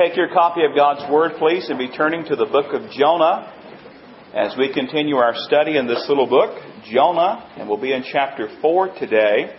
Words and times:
take 0.00 0.16
your 0.16 0.32
copy 0.32 0.62
of 0.64 0.74
God's 0.74 1.12
Word, 1.12 1.32
please, 1.38 1.68
and 1.68 1.78
be 1.78 1.90
turning 1.90 2.24
to 2.24 2.34
the 2.34 2.46
book 2.46 2.72
of 2.72 2.90
Jonah 2.90 3.52
as 4.32 4.56
we 4.56 4.72
continue 4.72 5.16
our 5.16 5.34
study 5.36 5.76
in 5.76 5.86
this 5.86 6.06
little 6.08 6.26
book, 6.26 6.56
Jonah, 6.90 7.52
and 7.58 7.68
we'll 7.68 7.80
be 7.80 7.92
in 7.92 8.02
chapter 8.10 8.48
4 8.62 8.94
today. 8.98 9.54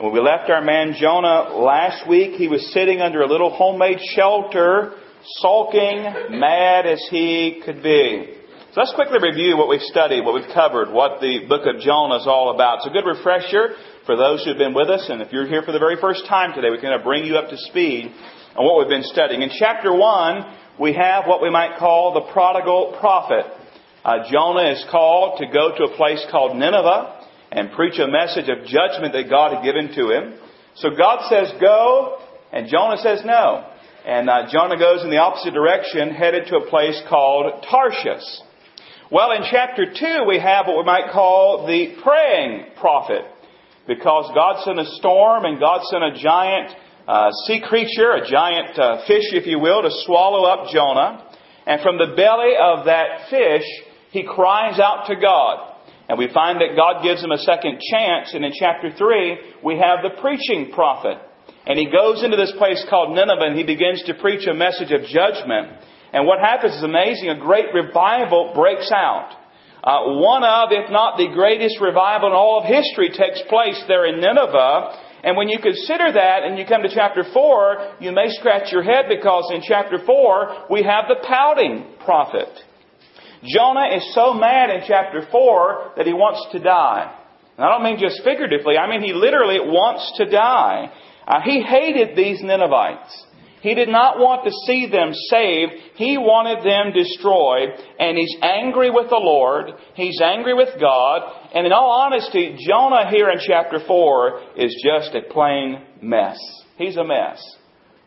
When 0.00 0.14
we 0.14 0.20
left 0.20 0.48
our 0.48 0.64
man 0.64 0.94
Jonah 0.98 1.52
last 1.52 2.08
week, 2.08 2.36
he 2.36 2.48
was 2.48 2.72
sitting 2.72 3.02
under 3.02 3.20
a 3.20 3.26
little 3.26 3.50
homemade 3.50 3.98
shelter, 4.16 4.94
sulking, 5.42 6.30
mad 6.40 6.86
as 6.86 7.04
he 7.10 7.60
could 7.62 7.82
be. 7.82 8.38
So 8.72 8.80
let's 8.80 8.94
quickly 8.94 9.18
review 9.20 9.58
what 9.58 9.68
we've 9.68 9.82
studied, 9.82 10.24
what 10.24 10.32
we've 10.32 10.54
covered, 10.54 10.90
what 10.90 11.20
the 11.20 11.44
book 11.46 11.66
of 11.66 11.82
Jonah 11.82 12.16
is 12.16 12.26
all 12.26 12.54
about. 12.54 12.78
It's 12.78 12.86
a 12.86 12.90
good 12.90 13.04
refresher 13.04 13.76
for 14.06 14.16
those 14.16 14.42
who've 14.46 14.56
been 14.56 14.72
with 14.72 14.88
us, 14.88 15.10
and 15.10 15.20
if 15.20 15.30
you're 15.30 15.46
here 15.46 15.62
for 15.62 15.72
the 15.72 15.78
very 15.78 16.00
first 16.00 16.24
time 16.26 16.54
today, 16.54 16.70
we 16.70 16.80
can 16.80 16.98
bring 17.02 17.26
you 17.26 17.36
up 17.36 17.50
to 17.50 17.58
speed 17.68 18.14
on 18.56 18.64
what 18.64 18.78
we've 18.78 18.88
been 18.88 19.08
studying. 19.10 19.42
In 19.42 19.50
chapter 19.58 19.94
1, 19.94 20.56
we 20.80 20.92
have 20.94 21.24
what 21.26 21.42
we 21.42 21.50
might 21.50 21.78
call 21.78 22.14
the 22.14 22.32
prodigal 22.32 22.96
prophet. 23.00 23.44
Uh, 24.04 24.30
Jonah 24.30 24.70
is 24.70 24.84
called 24.90 25.38
to 25.38 25.46
go 25.46 25.76
to 25.76 25.92
a 25.92 25.96
place 25.96 26.24
called 26.30 26.56
Nineveh 26.56 27.26
and 27.50 27.72
preach 27.72 27.98
a 27.98 28.06
message 28.06 28.48
of 28.48 28.66
judgment 28.66 29.12
that 29.12 29.28
God 29.28 29.54
had 29.54 29.64
given 29.64 29.88
to 29.94 30.10
him. 30.10 30.38
So 30.76 30.90
God 30.96 31.28
says 31.28 31.52
go, 31.60 32.18
and 32.52 32.68
Jonah 32.68 32.98
says 32.98 33.22
no. 33.24 33.66
And 34.06 34.30
uh, 34.30 34.46
Jonah 34.50 34.78
goes 34.78 35.02
in 35.02 35.10
the 35.10 35.18
opposite 35.18 35.52
direction, 35.52 36.10
headed 36.10 36.46
to 36.48 36.56
a 36.56 36.70
place 36.70 37.00
called 37.08 37.64
Tarshish. 37.68 38.24
Well, 39.10 39.32
in 39.32 39.42
chapter 39.50 39.86
2, 39.86 40.24
we 40.28 40.38
have 40.38 40.66
what 40.66 40.78
we 40.78 40.84
might 40.84 41.12
call 41.12 41.66
the 41.66 41.96
praying 42.02 42.66
prophet. 42.78 43.22
Because 43.86 44.30
God 44.34 44.62
sent 44.64 44.78
a 44.78 44.86
storm 44.96 45.44
and 45.44 45.58
God 45.58 45.80
sent 45.90 46.04
a 46.04 46.22
giant 46.22 46.76
uh, 47.08 47.30
sea 47.46 47.62
creature, 47.66 48.12
a 48.12 48.28
giant 48.28 48.78
uh, 48.78 48.98
fish, 49.06 49.32
if 49.32 49.46
you 49.46 49.58
will, 49.58 49.80
to 49.80 49.90
swallow 50.04 50.44
up 50.44 50.68
Jonah. 50.70 51.24
And 51.66 51.80
from 51.80 51.96
the 51.96 52.14
belly 52.14 52.52
of 52.60 52.84
that 52.84 53.30
fish, 53.30 53.64
he 54.10 54.24
cries 54.28 54.78
out 54.78 55.06
to 55.08 55.16
God. 55.16 55.72
And 56.08 56.18
we 56.18 56.28
find 56.32 56.60
that 56.60 56.76
God 56.76 57.02
gives 57.02 57.24
him 57.24 57.32
a 57.32 57.38
second 57.38 57.80
chance. 57.90 58.34
And 58.34 58.44
in 58.44 58.52
chapter 58.52 58.92
3, 58.92 59.64
we 59.64 59.78
have 59.78 60.04
the 60.04 60.20
preaching 60.20 60.70
prophet. 60.72 61.16
And 61.66 61.78
he 61.78 61.90
goes 61.90 62.22
into 62.22 62.36
this 62.36 62.52
place 62.56 62.84
called 62.88 63.14
Nineveh 63.14 63.44
and 63.44 63.56
he 63.56 63.64
begins 63.64 64.02
to 64.04 64.14
preach 64.14 64.46
a 64.46 64.54
message 64.54 64.92
of 64.92 65.04
judgment. 65.08 65.80
And 66.12 66.26
what 66.26 66.40
happens 66.40 66.76
is 66.76 66.82
amazing. 66.82 67.28
A 67.28 67.40
great 67.40 67.72
revival 67.72 68.52
breaks 68.54 68.90
out. 68.92 69.32
Uh, 69.84 70.16
one 70.20 70.44
of, 70.44 70.72
if 70.72 70.90
not 70.90 71.16
the 71.16 71.28
greatest 71.32 71.80
revival 71.80 72.28
in 72.28 72.34
all 72.34 72.60
of 72.60 72.64
history 72.64 73.08
takes 73.08 73.40
place 73.48 73.80
there 73.88 74.06
in 74.06 74.20
Nineveh. 74.20 75.07
And 75.24 75.36
when 75.36 75.48
you 75.48 75.58
consider 75.58 76.12
that 76.12 76.44
and 76.44 76.58
you 76.58 76.64
come 76.64 76.82
to 76.82 76.94
chapter 76.94 77.24
4, 77.32 77.96
you 78.00 78.12
may 78.12 78.28
scratch 78.28 78.72
your 78.72 78.82
head 78.82 79.06
because 79.08 79.50
in 79.52 79.62
chapter 79.62 79.98
4 80.04 80.66
we 80.70 80.82
have 80.82 81.06
the 81.08 81.16
pouting 81.26 81.84
prophet. 82.04 82.48
Jonah 83.44 83.96
is 83.96 84.14
so 84.14 84.34
mad 84.34 84.70
in 84.70 84.82
chapter 84.86 85.26
4 85.30 85.92
that 85.96 86.06
he 86.06 86.12
wants 86.12 86.46
to 86.52 86.58
die. 86.58 87.14
And 87.56 87.66
I 87.66 87.70
don't 87.70 87.82
mean 87.82 87.98
just 87.98 88.22
figuratively, 88.22 88.76
I 88.76 88.88
mean 88.88 89.02
he 89.02 89.12
literally 89.12 89.58
wants 89.60 90.12
to 90.18 90.26
die. 90.26 90.92
Uh, 91.26 91.40
he 91.44 91.62
hated 91.62 92.16
these 92.16 92.40
Ninevites. 92.42 93.26
He 93.60 93.74
did 93.74 93.88
not 93.88 94.18
want 94.18 94.44
to 94.44 94.52
see 94.66 94.88
them 94.90 95.12
saved. 95.12 95.72
He 95.96 96.16
wanted 96.16 96.64
them 96.64 96.92
destroyed. 96.92 97.70
And 97.98 98.16
he's 98.16 98.36
angry 98.42 98.90
with 98.90 99.10
the 99.10 99.16
Lord. 99.16 99.72
He's 99.94 100.20
angry 100.22 100.54
with 100.54 100.80
God. 100.80 101.22
And 101.54 101.66
in 101.66 101.72
all 101.72 101.90
honesty, 101.90 102.56
Jonah 102.66 103.10
here 103.10 103.30
in 103.30 103.38
chapter 103.44 103.80
4 103.86 104.40
is 104.56 104.84
just 104.84 105.14
a 105.14 105.32
plain 105.32 105.82
mess. 106.00 106.38
He's 106.76 106.96
a 106.96 107.04
mess. 107.04 107.42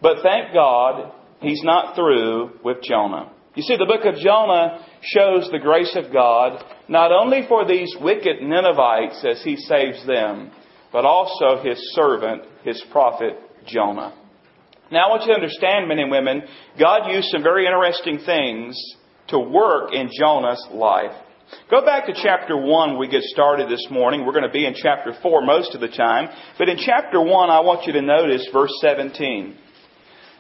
But 0.01 0.23
thank 0.23 0.53
God, 0.53 1.11
he's 1.41 1.63
not 1.63 1.95
through 1.95 2.59
with 2.63 2.81
Jonah. 2.81 3.31
You 3.55 3.63
see, 3.63 3.75
the 3.75 3.85
book 3.85 4.05
of 4.05 4.15
Jonah 4.15 4.85
shows 5.01 5.49
the 5.51 5.59
grace 5.59 5.95
of 5.97 6.13
God, 6.13 6.63
not 6.87 7.11
only 7.11 7.41
for 7.49 7.67
these 7.67 7.93
wicked 7.99 8.41
Ninevites 8.41 9.25
as 9.29 9.43
he 9.43 9.57
saves 9.57 10.05
them, 10.07 10.51
but 10.93 11.03
also 11.03 11.61
his 11.61 11.77
servant, 11.93 12.43
his 12.63 12.81
prophet, 12.91 13.33
Jonah. 13.65 14.20
Now, 14.91 15.05
I 15.05 15.09
want 15.09 15.21
you 15.23 15.29
to 15.29 15.39
understand, 15.39 15.87
men 15.87 15.99
and 15.99 16.11
women, 16.11 16.43
God 16.77 17.09
used 17.09 17.29
some 17.29 17.43
very 17.43 17.65
interesting 17.65 18.19
things 18.25 18.75
to 19.29 19.39
work 19.39 19.93
in 19.93 20.09
Jonah's 20.19 20.67
life. 20.71 21.15
Go 21.69 21.85
back 21.85 22.05
to 22.07 22.13
chapter 22.13 22.57
1 22.57 22.97
we 22.97 23.07
get 23.07 23.23
started 23.23 23.69
this 23.69 23.87
morning. 23.89 24.25
We're 24.25 24.33
going 24.33 24.43
to 24.43 24.51
be 24.51 24.65
in 24.65 24.73
chapter 24.75 25.13
4 25.21 25.45
most 25.45 25.73
of 25.75 25.81
the 25.81 25.87
time. 25.87 26.29
But 26.57 26.67
in 26.67 26.77
chapter 26.77 27.21
1, 27.21 27.49
I 27.49 27.61
want 27.61 27.87
you 27.87 27.93
to 27.93 28.01
notice 28.01 28.47
verse 28.51 28.71
17. 28.81 29.55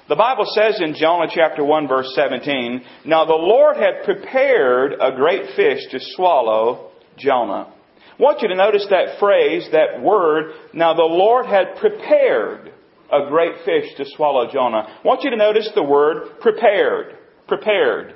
The 0.09 0.15
Bible 0.17 0.45
says 0.53 0.81
in 0.81 0.95
Jonah 0.95 1.31
chapter 1.33 1.63
1 1.63 1.87
verse 1.87 2.11
17, 2.15 2.81
Now 3.05 3.23
the 3.23 3.33
Lord 3.33 3.77
had 3.77 4.03
prepared 4.03 4.93
a 4.99 5.15
great 5.15 5.55
fish 5.55 5.79
to 5.91 5.99
swallow 6.15 6.91
Jonah. 7.17 7.73
I 8.19 8.21
want 8.21 8.41
you 8.41 8.49
to 8.49 8.55
notice 8.55 8.85
that 8.89 9.19
phrase, 9.19 9.69
that 9.71 10.01
word, 10.01 10.51
now 10.73 10.93
the 10.93 11.03
Lord 11.03 11.45
had 11.45 11.77
prepared 11.79 12.73
a 13.11 13.29
great 13.29 13.65
fish 13.65 13.95
to 13.97 14.05
swallow 14.15 14.51
Jonah. 14.51 14.87
I 14.87 15.07
want 15.07 15.23
you 15.23 15.31
to 15.31 15.37
notice 15.37 15.69
the 15.75 15.83
word 15.83 16.39
prepared. 16.39 17.17
Prepared. 17.47 18.15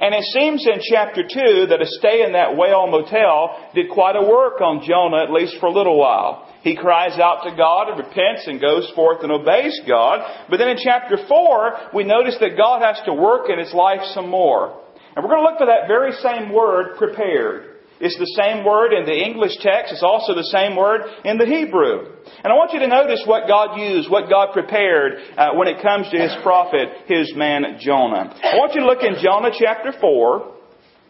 And 0.00 0.14
it 0.14 0.24
seems 0.32 0.66
in 0.66 0.80
chapter 0.90 1.22
2 1.22 1.66
that 1.68 1.82
a 1.82 1.86
stay 1.86 2.22
in 2.24 2.32
that 2.32 2.56
whale 2.56 2.86
motel 2.86 3.70
did 3.74 3.90
quite 3.90 4.16
a 4.16 4.22
work 4.22 4.60
on 4.60 4.84
Jonah, 4.86 5.22
at 5.22 5.32
least 5.32 5.56
for 5.60 5.66
a 5.66 5.72
little 5.72 5.98
while. 5.98 6.50
He 6.62 6.76
cries 6.76 7.18
out 7.18 7.44
to 7.44 7.54
God 7.56 7.88
and 7.88 7.98
repents 7.98 8.46
and 8.46 8.60
goes 8.60 8.90
forth 8.94 9.22
and 9.22 9.30
obeys 9.30 9.80
God. 9.86 10.46
But 10.48 10.58
then 10.58 10.68
in 10.68 10.78
chapter 10.82 11.16
4, 11.28 11.90
we 11.94 12.04
notice 12.04 12.36
that 12.40 12.56
God 12.56 12.82
has 12.82 13.00
to 13.06 13.14
work 13.14 13.50
in 13.50 13.58
his 13.58 13.72
life 13.72 14.00
some 14.14 14.28
more. 14.28 14.82
And 15.14 15.24
we're 15.24 15.30
going 15.30 15.44
to 15.44 15.50
look 15.50 15.58
for 15.58 15.66
that 15.66 15.88
very 15.88 16.12
same 16.12 16.52
word, 16.52 16.96
prepared. 16.96 17.75
It's 18.00 18.18
the 18.18 18.36
same 18.36 18.64
word 18.64 18.92
in 18.92 19.06
the 19.06 19.16
English 19.16 19.56
text. 19.60 19.92
It's 19.92 20.02
also 20.02 20.34
the 20.34 20.52
same 20.52 20.76
word 20.76 21.02
in 21.24 21.38
the 21.38 21.46
Hebrew. 21.46 22.12
And 22.44 22.52
I 22.52 22.56
want 22.56 22.72
you 22.72 22.80
to 22.80 22.88
notice 22.88 23.22
what 23.24 23.48
God 23.48 23.80
used, 23.80 24.10
what 24.10 24.28
God 24.28 24.52
prepared 24.52 25.16
uh, 25.36 25.54
when 25.54 25.68
it 25.68 25.80
comes 25.80 26.10
to 26.10 26.18
His 26.18 26.34
prophet, 26.42 27.08
His 27.08 27.32
man 27.34 27.78
Jonah. 27.80 28.36
I 28.36 28.56
want 28.56 28.74
you 28.74 28.80
to 28.82 28.86
look 28.86 29.02
in 29.02 29.16
Jonah 29.22 29.50
chapter 29.56 29.92
4, 29.96 30.54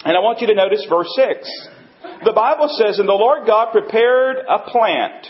and 0.05 0.17
I 0.17 0.21
want 0.21 0.41
you 0.41 0.47
to 0.47 0.55
notice 0.55 0.87
verse 0.89 1.11
6. 1.17 2.25
The 2.25 2.33
Bible 2.33 2.71
says, 2.79 2.99
And 2.99 3.09
the 3.09 3.19
Lord 3.19 3.47
God 3.47 3.73
prepared 3.73 4.39
a 4.49 4.71
plant 4.71 5.27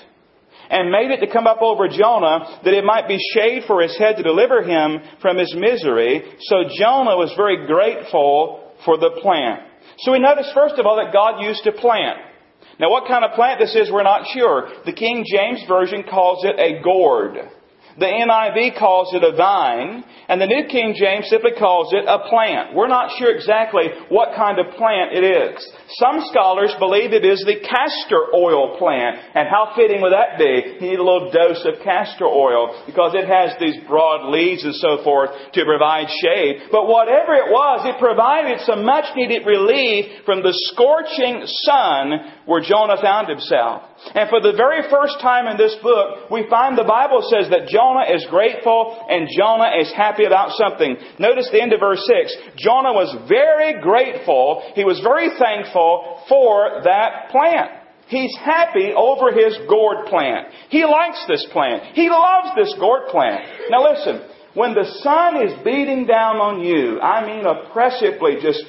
and 0.68 0.90
made 0.90 1.10
it 1.10 1.24
to 1.24 1.32
come 1.32 1.46
up 1.46 1.62
over 1.62 1.88
Jonah 1.88 2.60
that 2.64 2.74
it 2.74 2.84
might 2.84 3.08
be 3.08 3.18
shade 3.34 3.62
for 3.66 3.80
his 3.80 3.96
head 3.96 4.16
to 4.16 4.22
deliver 4.22 4.62
him 4.62 5.00
from 5.22 5.38
his 5.38 5.54
misery. 5.56 6.22
So 6.40 6.64
Jonah 6.78 7.16
was 7.16 7.32
very 7.36 7.66
grateful 7.66 8.74
for 8.84 8.98
the 8.98 9.18
plant. 9.22 9.65
So 9.98 10.12
we 10.12 10.18
notice, 10.18 10.50
first 10.54 10.76
of 10.78 10.86
all, 10.86 10.96
that 10.96 11.12
God 11.12 11.42
used 11.42 11.66
a 11.66 11.72
plant. 11.72 12.18
Now, 12.78 12.90
what 12.90 13.08
kind 13.08 13.24
of 13.24 13.32
plant 13.32 13.60
this 13.60 13.74
is, 13.74 13.90
we're 13.90 14.02
not 14.02 14.26
sure. 14.32 14.68
The 14.84 14.92
King 14.92 15.24
James 15.30 15.62
Version 15.66 16.04
calls 16.08 16.44
it 16.44 16.58
a 16.58 16.82
gourd. 16.82 17.36
The 17.98 18.04
NIV 18.04 18.78
calls 18.78 19.14
it 19.14 19.24
a 19.24 19.32
vine, 19.32 20.04
and 20.28 20.36
the 20.36 20.46
New 20.46 20.68
King 20.68 20.92
James 21.00 21.32
simply 21.32 21.52
calls 21.56 21.94
it 21.96 22.04
a 22.04 22.28
plant. 22.28 22.76
We're 22.76 22.92
not 22.92 23.16
sure 23.16 23.34
exactly 23.34 23.88
what 24.10 24.36
kind 24.36 24.60
of 24.60 24.76
plant 24.76 25.16
it 25.16 25.24
is. 25.24 25.56
Some 25.96 26.20
scholars 26.28 26.76
believe 26.78 27.16
it 27.16 27.24
is 27.24 27.40
the 27.48 27.56
castor 27.56 28.36
oil 28.36 28.76
plant, 28.76 29.16
and 29.32 29.48
how 29.48 29.72
fitting 29.72 30.04
would 30.04 30.12
that 30.12 30.36
be? 30.36 30.84
You 30.84 30.92
need 30.92 31.00
a 31.00 31.08
little 31.08 31.32
dose 31.32 31.64
of 31.64 31.80
castor 31.80 32.28
oil 32.28 32.84
because 32.84 33.16
it 33.16 33.24
has 33.24 33.56
these 33.56 33.80
broad 33.88 34.28
leaves 34.28 34.64
and 34.64 34.76
so 34.76 35.02
forth 35.02 35.30
to 35.56 35.64
provide 35.64 36.12
shade. 36.20 36.68
But 36.68 36.92
whatever 36.92 37.32
it 37.32 37.48
was, 37.48 37.88
it 37.88 37.96
provided 37.96 38.60
some 38.68 38.84
much 38.84 39.08
needed 39.16 39.48
relief 39.48 40.20
from 40.26 40.42
the 40.44 40.52
scorching 40.68 41.48
sun 41.64 42.44
where 42.44 42.60
Jonah 42.60 43.00
found 43.00 43.32
himself. 43.32 43.95
And 44.14 44.28
for 44.30 44.40
the 44.40 44.54
very 44.56 44.88
first 44.90 45.18
time 45.20 45.46
in 45.48 45.56
this 45.56 45.74
book, 45.82 46.30
we 46.30 46.46
find 46.48 46.78
the 46.78 46.84
Bible 46.84 47.26
says 47.26 47.50
that 47.50 47.68
Jonah 47.68 48.06
is 48.14 48.26
grateful 48.30 49.04
and 49.08 49.28
Jonah 49.36 49.72
is 49.80 49.92
happy 49.92 50.24
about 50.24 50.52
something. 50.52 50.96
Notice 51.18 51.48
the 51.50 51.60
end 51.60 51.72
of 51.72 51.80
verse 51.80 52.04
6. 52.06 52.36
Jonah 52.56 52.92
was 52.92 53.10
very 53.28 53.80
grateful. 53.80 54.62
He 54.74 54.84
was 54.84 55.00
very 55.00 55.30
thankful 55.38 56.22
for 56.28 56.82
that 56.84 57.30
plant. 57.30 57.82
He's 58.06 58.34
happy 58.38 58.92
over 58.94 59.32
his 59.32 59.58
gourd 59.68 60.06
plant. 60.06 60.54
He 60.70 60.84
likes 60.84 61.24
this 61.26 61.44
plant. 61.50 61.94
He 61.94 62.08
loves 62.08 62.54
this 62.54 62.72
gourd 62.78 63.08
plant. 63.10 63.42
Now 63.68 63.90
listen, 63.90 64.22
when 64.54 64.74
the 64.74 64.86
sun 65.02 65.42
is 65.42 65.52
beating 65.64 66.06
down 66.06 66.36
on 66.36 66.62
you, 66.62 67.00
I 67.00 67.26
mean 67.26 67.44
oppressively 67.44 68.36
just 68.40 68.64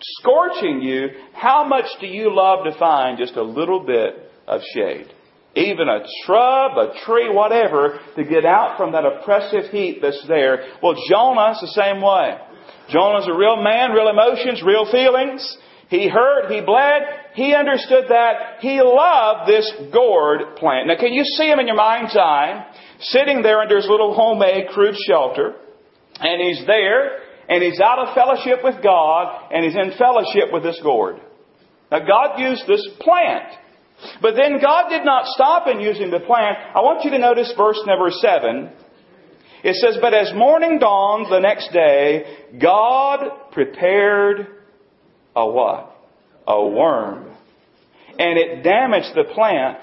scorching 0.00 0.82
you, 0.82 1.08
how 1.32 1.64
much 1.64 1.86
do 2.00 2.06
you 2.06 2.34
love 2.34 2.64
to 2.64 2.78
find 2.78 3.18
just 3.18 3.36
a 3.36 3.42
little 3.42 3.80
bit 3.80 4.25
of 4.46 4.60
shade. 4.74 5.12
Even 5.54 5.88
a 5.88 6.04
shrub, 6.24 6.76
a 6.76 6.92
tree, 7.04 7.30
whatever, 7.32 7.98
to 8.16 8.24
get 8.24 8.44
out 8.44 8.76
from 8.76 8.92
that 8.92 9.06
oppressive 9.06 9.70
heat 9.70 10.00
that's 10.02 10.22
there. 10.28 10.66
Well, 10.82 10.94
Jonah's 11.08 11.60
the 11.60 11.68
same 11.68 12.02
way. 12.02 12.36
Jonah's 12.90 13.26
a 13.26 13.36
real 13.36 13.62
man, 13.62 13.92
real 13.92 14.08
emotions, 14.08 14.62
real 14.64 14.90
feelings. 14.90 15.56
He 15.88 16.08
hurt, 16.08 16.50
he 16.50 16.60
bled, 16.60 17.02
he 17.34 17.54
understood 17.54 18.04
that. 18.08 18.58
He 18.60 18.80
loved 18.82 19.48
this 19.48 19.72
gourd 19.92 20.56
plant. 20.56 20.88
Now, 20.88 20.98
can 20.98 21.12
you 21.12 21.24
see 21.24 21.48
him 21.48 21.58
in 21.58 21.66
your 21.66 21.76
mind's 21.76 22.16
eye, 22.16 22.66
sitting 23.00 23.42
there 23.42 23.60
under 23.60 23.76
his 23.76 23.88
little 23.88 24.14
homemade 24.14 24.68
crude 24.74 24.96
shelter? 25.06 25.54
and 26.20 26.40
he's 26.42 26.66
there, 26.66 27.18
and 27.48 27.62
he's 27.62 27.80
out 27.80 27.98
of 27.98 28.14
fellowship 28.14 28.64
with 28.64 28.82
God, 28.82 29.50
and 29.52 29.64
he's 29.64 29.74
in 29.74 29.92
fellowship 29.98 30.52
with 30.52 30.62
this 30.62 30.80
gourd. 30.82 31.20
Now 31.90 32.00
God 32.00 32.38
used 32.38 32.66
this 32.66 32.86
plant. 33.00 33.52
But 34.20 34.34
then 34.36 34.60
God 34.60 34.88
did 34.88 35.04
not 35.04 35.26
stop 35.26 35.66
in 35.68 35.80
using 35.80 36.10
the 36.10 36.20
plant. 36.20 36.58
I 36.74 36.80
want 36.80 37.04
you 37.04 37.10
to 37.10 37.18
notice 37.18 37.52
verse 37.56 37.80
number 37.86 38.10
7. 38.10 38.70
It 39.64 39.74
says, 39.76 39.98
But 40.00 40.14
as 40.14 40.32
morning 40.34 40.78
dawned 40.78 41.26
the 41.30 41.40
next 41.40 41.72
day, 41.72 42.48
God 42.60 43.50
prepared 43.52 44.46
a 45.34 45.46
what? 45.46 45.96
A 46.46 46.66
worm. 46.66 47.32
And 48.18 48.38
it 48.38 48.62
damaged 48.62 49.14
the 49.14 49.24
plant 49.34 49.78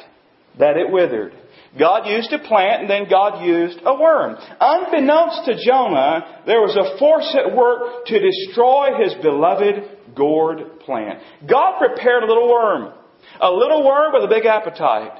that 0.59 0.77
it 0.77 0.91
withered. 0.91 1.33
God 1.77 2.07
used 2.07 2.31
a 2.31 2.39
plant 2.39 2.81
and 2.81 2.89
then 2.89 3.09
God 3.09 3.43
used 3.43 3.79
a 3.83 3.99
worm. 3.99 4.37
Unbeknownst 4.59 5.45
to 5.45 5.55
Jonah, 5.65 6.43
there 6.45 6.61
was 6.61 6.75
a 6.75 6.97
force 6.99 7.35
at 7.35 7.55
work 7.55 8.05
to 8.05 8.19
destroy 8.19 9.03
his 9.03 9.15
beloved 9.23 10.15
gourd 10.15 10.79
plant. 10.81 11.19
God 11.49 11.79
prepared 11.79 12.23
a 12.23 12.27
little 12.27 12.47
worm. 12.47 12.93
A 13.41 13.51
little 13.51 13.85
worm 13.85 14.13
with 14.13 14.23
a 14.23 14.27
big 14.27 14.45
appetite. 14.45 15.11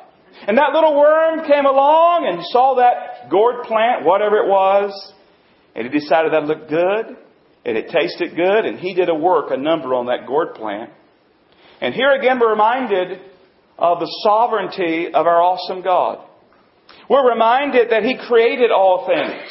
And 0.47 0.57
that 0.57 0.73
little 0.73 0.95
worm 0.95 1.45
came 1.47 1.65
along 1.65 2.27
and 2.27 2.44
saw 2.45 2.75
that 2.75 3.29
gourd 3.29 3.63
plant, 3.63 4.05
whatever 4.05 4.38
it 4.38 4.47
was, 4.47 5.13
and 5.75 5.88
he 5.88 6.00
decided 6.00 6.33
that 6.33 6.45
looked 6.45 6.69
good, 6.69 7.17
and 7.65 7.77
it 7.77 7.89
tasted 7.89 8.35
good, 8.35 8.65
and 8.65 8.79
he 8.79 8.94
did 8.94 9.09
a 9.09 9.15
work, 9.15 9.51
a 9.51 9.57
number 9.57 9.94
on 9.94 10.07
that 10.07 10.27
gourd 10.27 10.55
plant. 10.55 10.89
And 11.81 11.94
here 11.94 12.11
again 12.11 12.39
we're 12.39 12.51
reminded 12.51 13.19
of 13.77 14.00
the 14.00 14.21
sovereignty 14.23 15.07
of 15.07 15.27
our 15.27 15.41
awesome 15.41 15.81
God. 15.81 16.25
We're 17.09 17.29
reminded 17.29 17.89
that 17.91 18.03
He 18.03 18.17
created 18.27 18.71
all 18.71 19.07
things. 19.07 19.49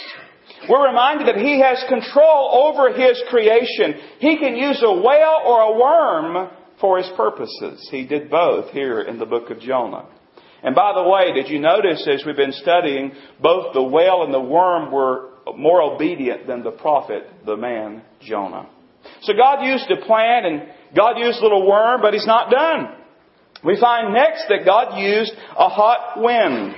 We're 0.69 0.89
reminded 0.89 1.29
that 1.29 1.37
He 1.37 1.61
has 1.61 1.85
control 1.89 2.73
over 2.73 2.93
His 2.93 3.23
creation. 3.29 3.95
He 4.19 4.39
can 4.39 4.57
use 4.57 4.83
a 4.85 4.93
whale 4.93 5.41
or 5.45 5.61
a 5.61 5.79
worm 5.79 6.51
for 6.83 6.99
His 6.99 7.11
purposes. 7.17 7.89
He 7.91 8.05
did 8.05 8.29
both 8.29 8.71
here 8.73 9.01
in 9.01 9.19
the 9.19 9.25
book 9.25 9.49
of 9.49 9.61
Jonah. 9.61 10.07
And 10.63 10.75
by 10.75 10.93
the 10.95 11.09
way, 11.09 11.33
did 11.33 11.51
you 11.51 11.59
notice 11.59 12.07
as 12.07 12.25
we've 12.27 12.37
been 12.37 12.53
studying, 12.53 13.13
both 13.41 13.73
the 13.73 13.83
whale 13.83 14.23
and 14.23 14.35
the 14.35 14.41
worm 14.41 14.93
were 14.93 15.31
more 15.57 15.83
obedient 15.83 16.47
than 16.47 16.63
the 16.63 16.71
prophet, 16.71 17.25
the 17.45 17.57
man 17.57 18.03
Jonah. 18.21 18.69
So 19.23 19.33
God 19.35 19.65
used 19.65 19.91
a 19.91 20.05
plant 20.05 20.47
and 20.47 20.63
God 20.95 21.19
used 21.19 21.39
a 21.39 21.43
little 21.43 21.67
worm, 21.67 22.01
but 22.01 22.15
He's 22.15 22.27
not 22.27 22.51
done. 22.51 22.97
We 23.65 23.79
find 23.81 24.13
next 24.13 24.47
that 24.49 24.65
God 24.65 24.99
used 24.99 25.33
a 25.57 25.69
hot 25.69 26.21
wind. 26.21 26.75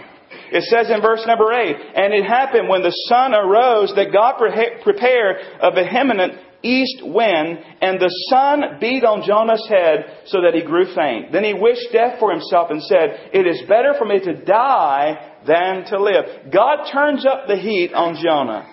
It 0.53 0.65
says 0.65 0.91
in 0.91 1.01
verse 1.01 1.25
number 1.27 1.53
8, 1.53 1.77
And 1.95 2.15
it 2.15 2.25
happened 2.25 2.69
when 2.69 2.83
the 2.83 2.95
sun 3.09 3.35
arose 3.35 3.93
that 3.97 4.13
God 4.13 4.39
prepared 4.83 5.37
a 5.61 5.71
vehement 5.71 6.39
east 6.65 7.03
wind, 7.05 7.59
and 7.83 8.01
the 8.01 8.11
sun 8.31 8.79
beat 8.81 9.05
on 9.05 9.27
Jonah's 9.27 9.67
head 9.69 10.25
so 10.27 10.41
that 10.41 10.55
he 10.55 10.65
grew 10.65 10.87
faint. 10.95 11.31
Then 11.31 11.45
he 11.45 11.53
wished 11.53 11.93
death 11.93 12.19
for 12.19 12.33
himself 12.33 12.71
and 12.71 12.83
said, 12.83 13.31
It 13.33 13.47
is 13.47 13.63
better 13.69 13.95
for 13.99 14.07
me 14.07 14.19
to 14.21 14.45
die 14.45 15.37
than 15.47 15.85
to 15.93 16.03
live. 16.03 16.51
God 16.51 16.89
turns 16.91 17.27
up 17.27 17.47
the 17.47 17.57
heat 17.57 17.93
on 17.93 18.17
Jonah. 18.17 18.71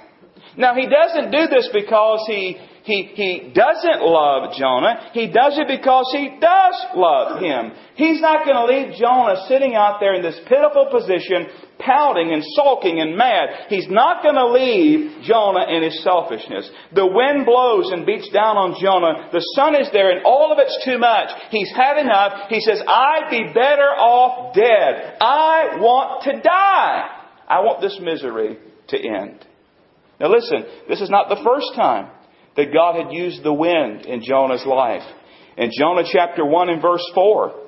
Now, 0.58 0.74
he 0.74 0.88
doesn't 0.88 1.32
do 1.32 1.48
this 1.48 1.70
because 1.72 2.24
he 2.28 2.58
he, 2.84 3.04
he 3.14 3.52
doesn't 3.54 4.02
love 4.02 4.54
Jonah. 4.58 5.12
He 5.14 5.28
does 5.28 5.58
it 5.58 5.68
because 5.68 6.06
he 6.18 6.38
does 6.42 6.76
love 6.96 7.40
him. 7.40 7.74
He's 7.96 8.20
not 8.20 8.44
going 8.44 8.58
to 8.58 8.66
leave 8.66 8.98
Jonah 8.98 9.46
sitting 9.48 9.76
out 9.76 10.00
there 10.00 10.16
in 10.16 10.24
this 10.24 10.40
pitiful 10.48 10.90
position, 10.90 11.46
pouting 11.78 12.34
and 12.34 12.44
sulking 12.56 13.00
and 13.00 13.16
mad. 13.16 13.70
He's 13.70 13.88
not 13.88 14.24
going 14.24 14.34
to 14.34 14.50
leave 14.50 15.22
Jonah 15.22 15.70
in 15.70 15.84
his 15.84 16.02
selfishness. 16.04 16.72
The 16.96 17.06
wind 17.06 17.46
blows 17.46 17.92
and 17.92 18.04
beats 18.04 18.30
down 18.34 18.58
on 18.58 18.82
Jonah. 18.82 19.30
The 19.32 19.46
sun 19.56 19.76
is 19.80 19.90
there 19.94 20.10
and 20.10 20.26
all 20.26 20.52
of 20.52 20.58
it's 20.58 20.84
too 20.84 20.98
much. 20.98 21.30
He's 21.52 21.72
had 21.76 22.02
enough. 22.02 22.50
He 22.50 22.62
says, 22.62 22.82
I'd 22.82 23.30
be 23.30 23.54
better 23.54 23.94
off 23.94 24.56
dead. 24.56 25.18
I 25.22 25.78
want 25.78 26.24
to 26.24 26.42
die. 26.42 27.10
I 27.48 27.60
want 27.62 27.82
this 27.82 28.00
misery 28.02 28.58
to 28.88 28.98
end. 28.98 29.46
Now 30.20 30.32
listen, 30.32 30.66
this 30.90 31.02
is 31.02 31.12
not 31.12 31.30
the 31.30 31.42
first 31.46 31.76
time 31.76 32.10
that 32.56 32.74
God 32.74 32.96
had 32.96 33.14
used 33.14 33.44
the 33.44 33.54
wind 33.54 34.06
in 34.06 34.24
Jonah's 34.24 34.66
life. 34.66 35.04
In 35.58 35.72
Jonah 35.78 36.04
chapter 36.12 36.46
1 36.46 36.70
and 36.70 36.82
verse 36.82 37.06
4, 37.14 37.62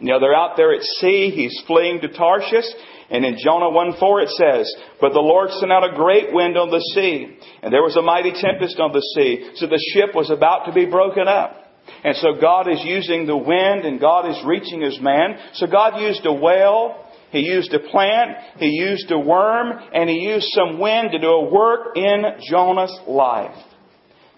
you 0.00 0.12
know, 0.12 0.20
they're 0.20 0.34
out 0.34 0.56
there 0.56 0.72
at 0.72 0.82
sea, 0.82 1.30
he's 1.34 1.62
fleeing 1.66 2.00
to 2.00 2.08
Tarshish, 2.08 2.66
and 3.10 3.24
in 3.24 3.36
Jonah 3.42 3.70
1 3.70 3.94
4 3.98 4.20
it 4.20 4.28
says, 4.30 4.72
But 5.00 5.12
the 5.12 5.20
Lord 5.20 5.50
sent 5.50 5.72
out 5.72 5.92
a 5.92 5.96
great 5.96 6.32
wind 6.32 6.56
on 6.56 6.70
the 6.70 6.80
sea, 6.94 7.38
and 7.62 7.72
there 7.72 7.82
was 7.82 7.96
a 7.96 8.02
mighty 8.02 8.32
tempest 8.32 8.78
on 8.78 8.92
the 8.92 9.02
sea, 9.14 9.50
so 9.56 9.66
the 9.66 9.82
ship 9.94 10.14
was 10.14 10.30
about 10.30 10.66
to 10.66 10.72
be 10.72 10.86
broken 10.86 11.26
up. 11.26 11.64
And 12.04 12.16
so 12.16 12.34
God 12.40 12.70
is 12.70 12.80
using 12.84 13.26
the 13.26 13.36
wind 13.36 13.84
and 13.84 13.98
God 13.98 14.28
is 14.28 14.36
reaching 14.44 14.82
his 14.82 15.00
man. 15.00 15.38
So 15.54 15.66
God 15.66 16.00
used 16.00 16.24
a 16.26 16.32
whale, 16.32 17.04
he 17.30 17.40
used 17.40 17.72
a 17.72 17.80
plant, 17.80 18.36
he 18.58 18.68
used 18.68 19.10
a 19.10 19.18
worm, 19.18 19.72
and 19.92 20.08
he 20.08 20.16
used 20.16 20.48
some 20.50 20.78
wind 20.78 21.10
to 21.12 21.18
do 21.18 21.28
a 21.28 21.50
work 21.50 21.96
in 21.96 22.24
Jonah's 22.50 22.96
life. 23.06 23.56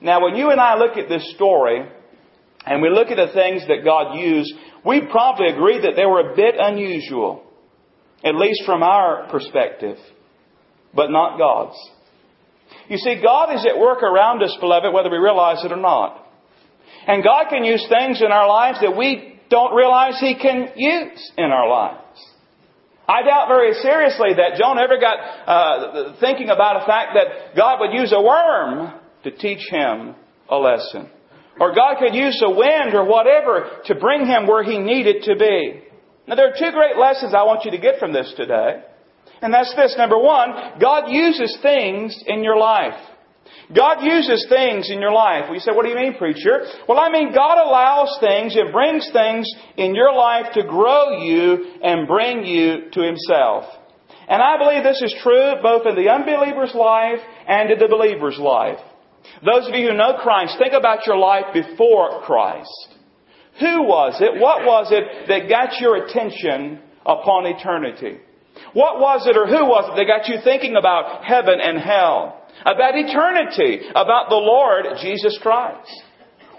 Now, 0.00 0.22
when 0.22 0.34
you 0.36 0.50
and 0.50 0.60
I 0.60 0.76
look 0.78 0.96
at 0.96 1.08
this 1.08 1.32
story, 1.34 1.86
and 2.66 2.82
we 2.82 2.90
look 2.90 3.08
at 3.08 3.16
the 3.16 3.32
things 3.32 3.66
that 3.68 3.84
God 3.84 4.16
used, 4.16 4.52
we 4.84 5.02
probably 5.10 5.48
agree 5.48 5.80
that 5.82 5.92
they 5.96 6.06
were 6.06 6.32
a 6.32 6.36
bit 6.36 6.54
unusual, 6.58 7.42
at 8.24 8.34
least 8.34 8.62
from 8.64 8.82
our 8.82 9.28
perspective, 9.30 9.96
but 10.94 11.10
not 11.10 11.38
God's. 11.38 11.76
You 12.88 12.98
see, 12.98 13.20
God 13.22 13.54
is 13.54 13.66
at 13.66 13.78
work 13.78 14.02
around 14.02 14.42
us, 14.42 14.56
beloved, 14.60 14.92
whether 14.92 15.10
we 15.10 15.18
realize 15.18 15.64
it 15.64 15.72
or 15.72 15.76
not. 15.76 16.26
And 17.06 17.24
God 17.24 17.46
can 17.48 17.64
use 17.64 17.84
things 17.88 18.20
in 18.20 18.30
our 18.30 18.48
lives 18.48 18.78
that 18.80 18.96
we 18.96 19.40
don't 19.48 19.74
realize 19.74 20.20
He 20.20 20.34
can 20.34 20.72
use 20.76 21.32
in 21.36 21.46
our 21.46 21.68
lives. 21.68 22.00
I 23.08 23.22
doubt 23.22 23.48
very 23.48 23.72
seriously 23.74 24.34
that 24.36 24.58
Jonah 24.60 24.82
ever 24.82 24.98
got 25.00 25.16
uh, 25.18 26.20
thinking 26.20 26.48
about 26.48 26.80
the 26.80 26.86
fact 26.86 27.10
that 27.14 27.56
God 27.56 27.80
would 27.80 27.92
use 27.92 28.12
a 28.12 28.22
worm 28.22 28.99
to 29.24 29.30
teach 29.30 29.68
him 29.70 30.14
a 30.48 30.56
lesson. 30.56 31.10
Or 31.58 31.74
God 31.74 31.96
could 31.98 32.14
use 32.14 32.40
a 32.44 32.50
wind 32.50 32.94
or 32.94 33.04
whatever 33.04 33.82
to 33.84 33.94
bring 33.94 34.26
him 34.26 34.46
where 34.46 34.62
he 34.62 34.78
needed 34.78 35.24
to 35.24 35.36
be. 35.36 35.82
Now 36.26 36.34
there 36.34 36.48
are 36.48 36.58
two 36.58 36.72
great 36.72 36.96
lessons 36.96 37.34
I 37.34 37.44
want 37.44 37.64
you 37.64 37.70
to 37.72 37.78
get 37.78 37.98
from 37.98 38.12
this 38.12 38.32
today. 38.36 38.82
And 39.42 39.52
that's 39.52 39.74
this. 39.74 39.94
Number 39.96 40.18
one, 40.18 40.78
God 40.80 41.08
uses 41.08 41.58
things 41.62 42.22
in 42.26 42.42
your 42.44 42.56
life. 42.56 42.98
God 43.74 44.02
uses 44.02 44.46
things 44.48 44.90
in 44.90 45.00
your 45.00 45.12
life. 45.12 45.44
Well, 45.44 45.54
you 45.54 45.60
say, 45.60 45.72
what 45.72 45.84
do 45.84 45.90
you 45.90 45.96
mean, 45.96 46.14
preacher? 46.18 46.66
Well, 46.88 46.98
I 46.98 47.10
mean, 47.10 47.32
God 47.32 47.58
allows 47.58 48.18
things 48.20 48.56
and 48.56 48.72
brings 48.72 49.08
things 49.12 49.48
in 49.76 49.94
your 49.94 50.12
life 50.12 50.52
to 50.54 50.62
grow 50.64 51.22
you 51.22 51.74
and 51.82 52.08
bring 52.08 52.44
you 52.44 52.90
to 52.90 53.00
Himself. 53.00 53.64
And 54.28 54.42
I 54.42 54.58
believe 54.58 54.82
this 54.82 55.02
is 55.02 55.14
true 55.22 55.54
both 55.62 55.86
in 55.86 55.94
the 55.94 56.10
unbeliever's 56.10 56.74
life 56.74 57.20
and 57.46 57.70
in 57.70 57.78
the 57.78 57.88
believer's 57.88 58.38
life. 58.38 58.78
Those 59.44 59.68
of 59.68 59.74
you 59.74 59.88
who 59.88 59.96
know 59.96 60.18
Christ, 60.22 60.56
think 60.58 60.72
about 60.72 61.06
your 61.06 61.16
life 61.16 61.46
before 61.52 62.22
Christ. 62.22 62.88
Who 63.60 63.82
was 63.82 64.20
it? 64.20 64.40
What 64.40 64.64
was 64.64 64.88
it 64.90 65.28
that 65.28 65.48
got 65.48 65.80
your 65.80 66.04
attention 66.04 66.80
upon 67.04 67.46
eternity? 67.46 68.18
What 68.72 69.00
was 69.00 69.26
it 69.26 69.36
or 69.36 69.46
who 69.46 69.64
was 69.66 69.90
it 69.92 69.96
that 69.96 70.06
got 70.06 70.28
you 70.28 70.40
thinking 70.44 70.76
about 70.76 71.24
heaven 71.24 71.60
and 71.60 71.78
hell? 71.78 72.40
About 72.62 72.94
eternity? 72.94 73.86
About 73.90 74.28
the 74.28 74.36
Lord 74.36 74.86
Jesus 75.00 75.38
Christ? 75.42 76.02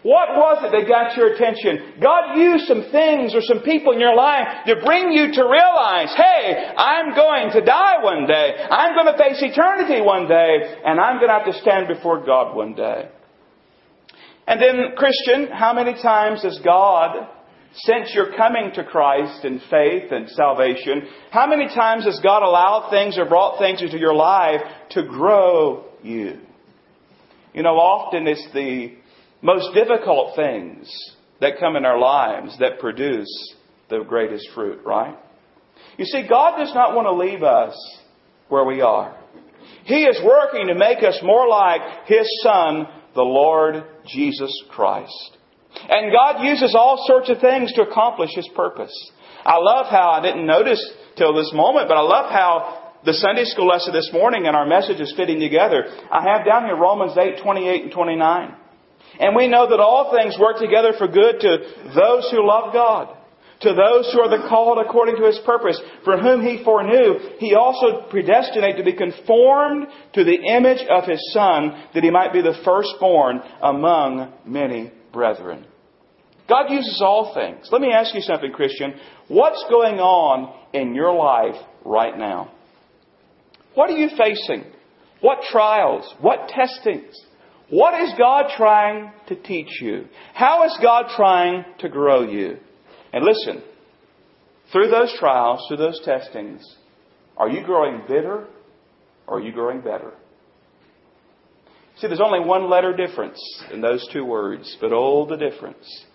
What 0.03 0.33
was 0.33 0.65
it 0.65 0.73
that 0.73 0.89
got 0.89 1.15
your 1.15 1.33
attention? 1.33 2.01
God 2.01 2.33
used 2.33 2.65
some 2.65 2.89
things 2.91 3.35
or 3.35 3.41
some 3.41 3.61
people 3.61 3.93
in 3.93 3.99
your 3.99 4.15
life 4.15 4.65
to 4.65 4.81
bring 4.83 5.11
you 5.11 5.31
to 5.31 5.43
realize, 5.45 6.09
hey, 6.17 6.73
I'm 6.75 7.13
going 7.13 7.51
to 7.53 7.61
die 7.61 8.01
one 8.01 8.25
day. 8.25 8.55
I'm 8.57 8.95
going 8.95 9.13
to 9.13 9.17
face 9.21 9.37
eternity 9.41 10.01
one 10.01 10.27
day. 10.27 10.81
And 10.83 10.99
I'm 10.99 11.17
going 11.17 11.29
to 11.29 11.37
have 11.37 11.53
to 11.53 11.61
stand 11.61 11.87
before 11.87 12.25
God 12.25 12.55
one 12.55 12.73
day. 12.73 13.09
And 14.47 14.59
then, 14.59 14.97
Christian, 14.97 15.49
how 15.53 15.71
many 15.73 15.93
times 16.01 16.41
has 16.41 16.59
God, 16.65 17.29
since 17.73 18.11
you're 18.15 18.35
coming 18.35 18.71
to 18.73 18.83
Christ 18.83 19.45
in 19.45 19.61
faith 19.69 20.11
and 20.11 20.27
salvation, 20.29 21.03
how 21.29 21.45
many 21.45 21.67
times 21.67 22.05
has 22.05 22.19
God 22.23 22.41
allowed 22.41 22.89
things 22.89 23.19
or 23.19 23.25
brought 23.25 23.59
things 23.59 23.83
into 23.83 23.99
your 23.99 24.15
life 24.15 24.61
to 24.91 25.03
grow 25.03 25.85
you? 26.01 26.39
You 27.53 27.61
know, 27.61 27.75
often 27.75 28.27
it's 28.27 28.47
the 28.51 28.95
most 29.41 29.73
difficult 29.73 30.35
things 30.35 30.87
that 31.39 31.59
come 31.59 31.75
in 31.75 31.85
our 31.85 31.99
lives 31.99 32.57
that 32.59 32.79
produce 32.79 33.55
the 33.89 34.03
greatest 34.07 34.47
fruit, 34.53 34.79
right? 34.85 35.17
You 35.97 36.05
see, 36.05 36.25
God 36.27 36.57
does 36.57 36.73
not 36.73 36.95
want 36.95 37.07
to 37.07 37.13
leave 37.13 37.43
us 37.43 37.75
where 38.47 38.63
we 38.63 38.81
are. 38.81 39.17
He 39.83 40.03
is 40.03 40.19
working 40.23 40.67
to 40.67 40.75
make 40.75 41.03
us 41.03 41.19
more 41.23 41.47
like 41.47 41.81
His 42.05 42.27
Son, 42.43 42.87
the 43.15 43.23
Lord 43.23 43.83
Jesus 44.07 44.51
Christ. 44.69 45.37
And 45.89 46.11
God 46.11 46.43
uses 46.43 46.75
all 46.75 47.03
sorts 47.07 47.29
of 47.29 47.39
things 47.39 47.73
to 47.73 47.81
accomplish 47.81 48.31
His 48.35 48.47
purpose. 48.55 48.93
I 49.43 49.57
love 49.57 49.87
how, 49.89 50.11
I 50.11 50.21
didn't 50.21 50.45
notice 50.45 50.81
till 51.17 51.33
this 51.33 51.51
moment, 51.53 51.87
but 51.87 51.97
I 51.97 52.01
love 52.01 52.31
how 52.31 52.93
the 53.03 53.13
Sunday 53.13 53.45
school 53.45 53.67
lesson 53.67 53.93
this 53.93 54.11
morning 54.13 54.45
and 54.45 54.55
our 54.55 54.67
message 54.67 54.99
is 54.99 55.13
fitting 55.17 55.39
together. 55.39 55.85
I 56.11 56.21
have 56.31 56.45
down 56.45 56.65
here 56.65 56.77
Romans 56.77 57.17
8, 57.17 57.41
28 57.41 57.83
and 57.83 57.91
29. 57.91 58.55
And 59.19 59.35
we 59.35 59.47
know 59.47 59.69
that 59.69 59.79
all 59.79 60.15
things 60.15 60.37
work 60.39 60.57
together 60.57 60.93
for 60.97 61.07
good 61.07 61.39
to 61.41 61.57
those 61.93 62.29
who 62.31 62.47
love 62.47 62.73
God, 62.73 63.17
to 63.61 63.69
those 63.69 64.11
who 64.11 64.21
are 64.21 64.29
the 64.29 64.47
called 64.47 64.79
according 64.83 65.17
to 65.17 65.25
His 65.25 65.39
purpose, 65.45 65.79
for 66.03 66.17
whom 66.17 66.41
He 66.41 66.63
foreknew, 66.63 67.37
He 67.39 67.53
also 67.53 68.09
predestinated 68.09 68.77
to 68.77 68.83
be 68.83 68.97
conformed 68.97 69.87
to 70.13 70.23
the 70.23 70.39
image 70.55 70.85
of 70.89 71.07
His 71.07 71.21
Son, 71.33 71.83
that 71.93 72.03
He 72.03 72.09
might 72.09 72.33
be 72.33 72.41
the 72.41 72.59
firstborn 72.63 73.41
among 73.61 74.33
many 74.45 74.91
brethren. 75.11 75.65
God 76.47 76.69
uses 76.69 77.01
all 77.03 77.33
things. 77.33 77.69
Let 77.71 77.81
me 77.81 77.91
ask 77.93 78.13
you 78.13 78.21
something, 78.21 78.51
Christian. 78.51 78.93
What's 79.27 79.63
going 79.69 79.99
on 79.99 80.53
in 80.73 80.95
your 80.95 81.13
life 81.15 81.61
right 81.85 82.17
now? 82.17 82.51
What 83.73 83.89
are 83.89 83.97
you 83.97 84.09
facing? 84.17 84.65
What 85.21 85.43
trials? 85.49 86.13
What 86.19 86.49
testings? 86.49 87.15
What 87.71 88.01
is 88.01 88.13
God 88.17 88.51
trying 88.57 89.13
to 89.29 89.35
teach 89.35 89.81
you? 89.81 90.05
How 90.33 90.65
is 90.65 90.77
God 90.81 91.05
trying 91.15 91.63
to 91.79 91.87
grow 91.87 92.21
you? 92.21 92.57
And 93.13 93.23
listen, 93.23 93.63
through 94.73 94.89
those 94.89 95.15
trials, 95.17 95.63
through 95.67 95.77
those 95.77 96.01
testings, 96.03 96.61
are 97.37 97.49
you 97.49 97.63
growing 97.63 98.01
bitter 98.09 98.45
or 99.25 99.37
are 99.37 99.41
you 99.41 99.53
growing 99.53 99.79
better? 99.79 100.11
See, 101.97 102.07
there's 102.07 102.19
only 102.19 102.41
one 102.41 102.69
letter 102.69 102.93
difference 102.93 103.39
in 103.71 103.79
those 103.79 104.05
two 104.11 104.25
words, 104.25 104.75
but 104.81 104.91
oh, 104.91 105.25
the 105.25 105.37
difference. 105.37 106.05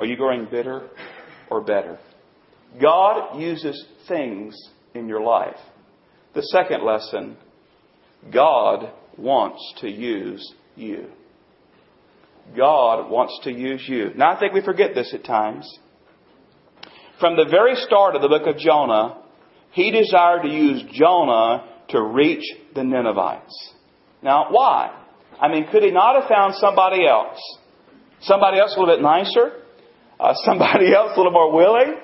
Are 0.00 0.04
you 0.04 0.16
growing 0.16 0.48
bitter 0.50 0.88
or 1.48 1.60
better? 1.60 2.00
God 2.82 3.38
uses 3.38 3.86
things 4.08 4.56
in 4.94 5.06
your 5.06 5.22
life. 5.22 5.58
The 6.34 6.42
second 6.42 6.84
lesson 6.84 7.36
God 8.32 8.92
wants 9.16 9.74
to 9.80 9.88
use 9.88 10.54
you. 10.78 11.08
God 12.56 13.10
wants 13.10 13.38
to 13.44 13.52
use 13.52 13.84
you. 13.86 14.12
Now, 14.16 14.34
I 14.34 14.40
think 14.40 14.54
we 14.54 14.62
forget 14.62 14.94
this 14.94 15.12
at 15.12 15.24
times. 15.24 15.78
From 17.20 17.36
the 17.36 17.46
very 17.50 17.74
start 17.76 18.14
of 18.14 18.22
the 18.22 18.28
book 18.28 18.46
of 18.46 18.58
Jonah, 18.58 19.18
he 19.72 19.90
desired 19.90 20.42
to 20.42 20.48
use 20.48 20.82
Jonah 20.92 21.68
to 21.90 22.02
reach 22.02 22.44
the 22.74 22.84
Ninevites. 22.84 23.74
Now, 24.22 24.46
why? 24.50 24.94
I 25.40 25.48
mean, 25.48 25.66
could 25.70 25.82
he 25.82 25.90
not 25.90 26.20
have 26.20 26.28
found 26.28 26.54
somebody 26.54 27.06
else? 27.06 27.38
Somebody 28.22 28.58
else 28.58 28.74
a 28.76 28.80
little 28.80 28.96
bit 28.96 29.02
nicer? 29.02 29.62
Uh, 30.18 30.34
somebody 30.44 30.94
else 30.94 31.12
a 31.14 31.16
little 31.16 31.32
more 31.32 31.52
willing? 31.52 31.96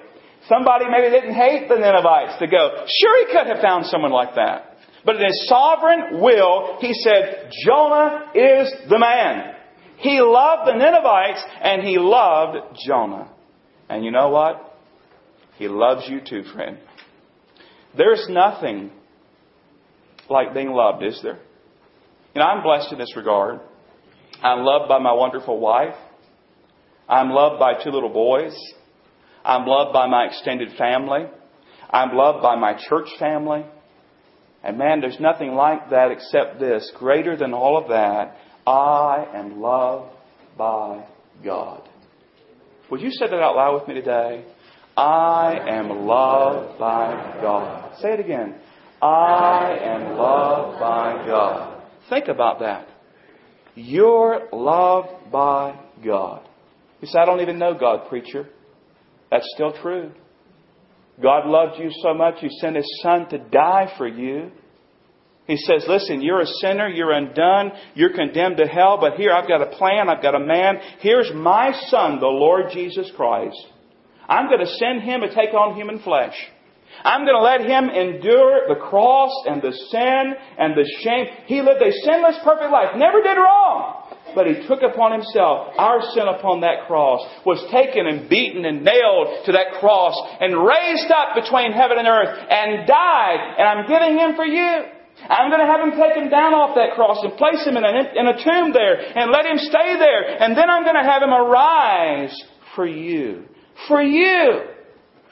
Somebody 0.49 0.85
maybe 0.91 1.11
didn't 1.11 1.35
hate 1.35 1.69
the 1.69 1.77
Ninevites 1.77 2.39
to 2.39 2.47
go. 2.47 2.85
Sure, 2.87 3.27
he 3.27 3.33
could 3.33 3.47
have 3.47 3.63
found 3.63 3.87
someone 3.87 4.13
like 4.13 4.35
that. 4.35 4.74
But 5.05 5.17
in 5.17 5.25
his 5.27 5.47
sovereign 5.49 6.21
will, 6.21 6.79
he 6.81 6.93
said, 6.95 7.51
Jonah 7.65 8.31
is 8.35 8.73
the 8.89 8.99
man. 8.99 9.55
He 9.99 10.21
loved 10.21 10.69
the 10.69 10.77
Ninevites 10.77 11.45
and 11.63 11.83
he 11.83 11.99
loved 11.99 12.79
Jonah. 12.87 13.31
And 13.89 14.05
you 14.05 14.11
know 14.11 14.31
what? 14.31 14.79
He 15.57 15.69
loves 15.69 16.09
you 16.09 16.21
too, 16.21 16.43
friend. 16.53 16.79
There's 17.97 18.27
nothing 18.29 18.91
like 20.29 20.55
being 20.55 20.73
loved, 20.73 21.05
is 21.05 21.21
there? 21.23 21.39
You 22.35 22.41
know, 22.41 22.47
I'm 22.47 22.63
blessed 22.63 22.93
in 22.93 22.99
this 22.99 23.15
regard. 23.15 23.61
I'm 24.43 24.65
loved 24.65 24.89
by 24.89 24.99
my 24.99 25.13
wonderful 25.13 25.61
wife. 25.61 25.95
I'm 27.09 27.31
loved 27.31 27.61
by 27.61 27.83
two 27.83 27.91
little 27.91 28.13
boys. 28.13 28.55
I'm 29.45 29.67
loved 29.67 29.93
by 29.93 30.09
my 30.09 30.27
extended 30.27 30.77
family. 30.77 31.27
I'm 31.91 32.17
loved 32.17 32.43
by 32.43 32.57
my 32.57 32.77
church 32.89 33.09
family. 33.19 33.65
And 34.65 34.79
man, 34.79 35.01
there's 35.01 35.21
nothing 35.21 35.53
like 35.55 35.91
that 35.91 36.11
except 36.11 36.59
this. 36.59 36.91
Greater 36.97 37.37
than 37.37 37.53
all 37.53 37.77
of 37.77 37.89
that, 37.89 38.37
I 38.67 39.27
am 39.35 39.61
loved 39.61 40.11
by 40.57 41.07
God. 41.45 41.87
Would 42.91 43.03
you 43.03 43.11
say 43.11 43.27
that 43.27 43.35
out 43.35 43.57
loud 43.57 43.75
with 43.81 43.89
me 43.89 43.95
today? 43.95 44.45
I 44.97 45.59
am 45.69 46.07
loved 46.07 46.79
by 46.79 47.39
God. 47.43 47.95
Say 48.01 48.13
it 48.15 48.21
again. 48.21 48.55
I 49.03 49.77
am 49.83 50.17
loved 50.17 50.81
by 50.81 51.27
God. 51.27 51.83
Think 52.09 52.29
about 52.29 52.61
that. 52.61 52.89
You're 53.75 54.49
loved 54.53 55.31
by 55.31 55.79
God. 56.03 56.49
You 57.03 57.09
say, 57.09 57.19
I 57.19 57.27
don't 57.27 57.41
even 57.41 57.59
know 57.59 57.75
God, 57.75 58.09
preacher. 58.09 58.49
That's 59.31 59.47
still 59.55 59.73
true. 59.83 60.13
God 61.23 61.47
loved 61.47 61.81
you 61.81 61.91
so 62.03 62.15
much, 62.15 62.37
He 62.41 62.49
sent 62.61 62.77
His 62.77 63.01
Son 63.03 63.29
to 63.31 63.39
die 63.39 63.93
for 63.97 64.07
you. 64.07 64.51
He 65.47 65.57
says, 65.59 65.85
listen, 65.87 66.23
you're 66.23 66.41
a 66.41 66.47
sinner, 66.47 66.89
you're 66.89 67.13
undone, 67.13 67.73
you're 67.95 68.15
condemned 68.15 68.57
to 68.57 68.67
hell, 68.67 68.99
but 68.99 69.15
here 69.15 69.31
I've 69.31 69.47
got 69.47 69.61
a 69.61 69.77
plan, 69.77 70.09
I've 70.09 70.23
got 70.23 70.35
a 70.35 70.41
man. 70.41 70.77
Here's 71.01 71.31
my 71.35 71.73
Son, 71.89 72.19
the 72.19 72.27
Lord 72.27 72.73
Jesus 72.73 73.11
Christ. 73.15 73.59
I'm 74.27 74.47
going 74.47 74.61
to 74.61 74.73
send 74.79 75.03
Him 75.03 75.21
to 75.21 75.35
take 75.35 75.53
on 75.53 75.77
human 75.77 76.01
flesh. 76.01 76.35
I'm 77.05 77.27
going 77.27 77.37
to 77.37 77.43
let 77.43 77.61
Him 77.61 77.91
endure 77.91 78.69
the 78.69 78.81
cross 78.81 79.33
and 79.47 79.61
the 79.61 79.73
sin 79.73 80.35
and 80.59 80.75
the 80.75 80.91
shame. 81.03 81.27
He 81.47 81.61
lived 81.61 81.83
a 81.83 81.93
sinless, 82.05 82.39
perfect 82.43 82.73
life, 82.73 82.97
never 82.97 83.21
did 83.21 83.37
wrong 83.37 84.04
but 84.35 84.47
he 84.47 84.67
took 84.67 84.83
upon 84.83 85.13
himself 85.13 85.75
our 85.79 86.03
sin 86.15 86.27
upon 86.29 86.61
that 86.61 86.87
cross, 86.87 87.23
was 87.47 87.63
taken 87.71 88.07
and 88.07 88.29
beaten 88.29 88.65
and 88.65 88.85
nailed 88.85 89.47
to 89.47 89.53
that 89.53 89.81
cross, 89.81 90.15
and 90.41 90.55
raised 90.55 91.11
up 91.11 91.35
between 91.35 91.73
heaven 91.73 91.99
and 91.99 92.09
earth, 92.09 92.35
and 92.51 92.87
died, 92.87 93.41
and 93.59 93.67
I'm 93.67 93.87
giving 93.87 94.19
him 94.19 94.37
for 94.37 94.45
you. 94.45 94.91
I'm 95.29 95.49
going 95.49 95.61
to 95.61 95.67
have 95.67 95.81
him 95.81 95.93
taken 95.93 96.29
down 96.29 96.53
off 96.53 96.75
that 96.75 96.95
cross 96.95 97.19
and 97.23 97.33
place 97.39 97.65
him 97.65 97.77
in 97.77 97.85
a, 97.85 97.89
in 97.89 98.27
a 98.27 98.45
tomb 98.45 98.73
there 98.73 98.99
and 98.99 99.31
let 99.31 99.47
him 99.47 99.59
stay 99.59 99.97
there. 99.97 100.43
And 100.43 100.57
then 100.57 100.69
I'm 100.69 100.83
going 100.83 100.97
to 100.97 101.09
have 101.09 101.23
him 101.23 101.33
arise 101.33 102.35
for 102.75 102.87
you. 102.87 103.45
For 103.89 104.03
you. 104.03 104.63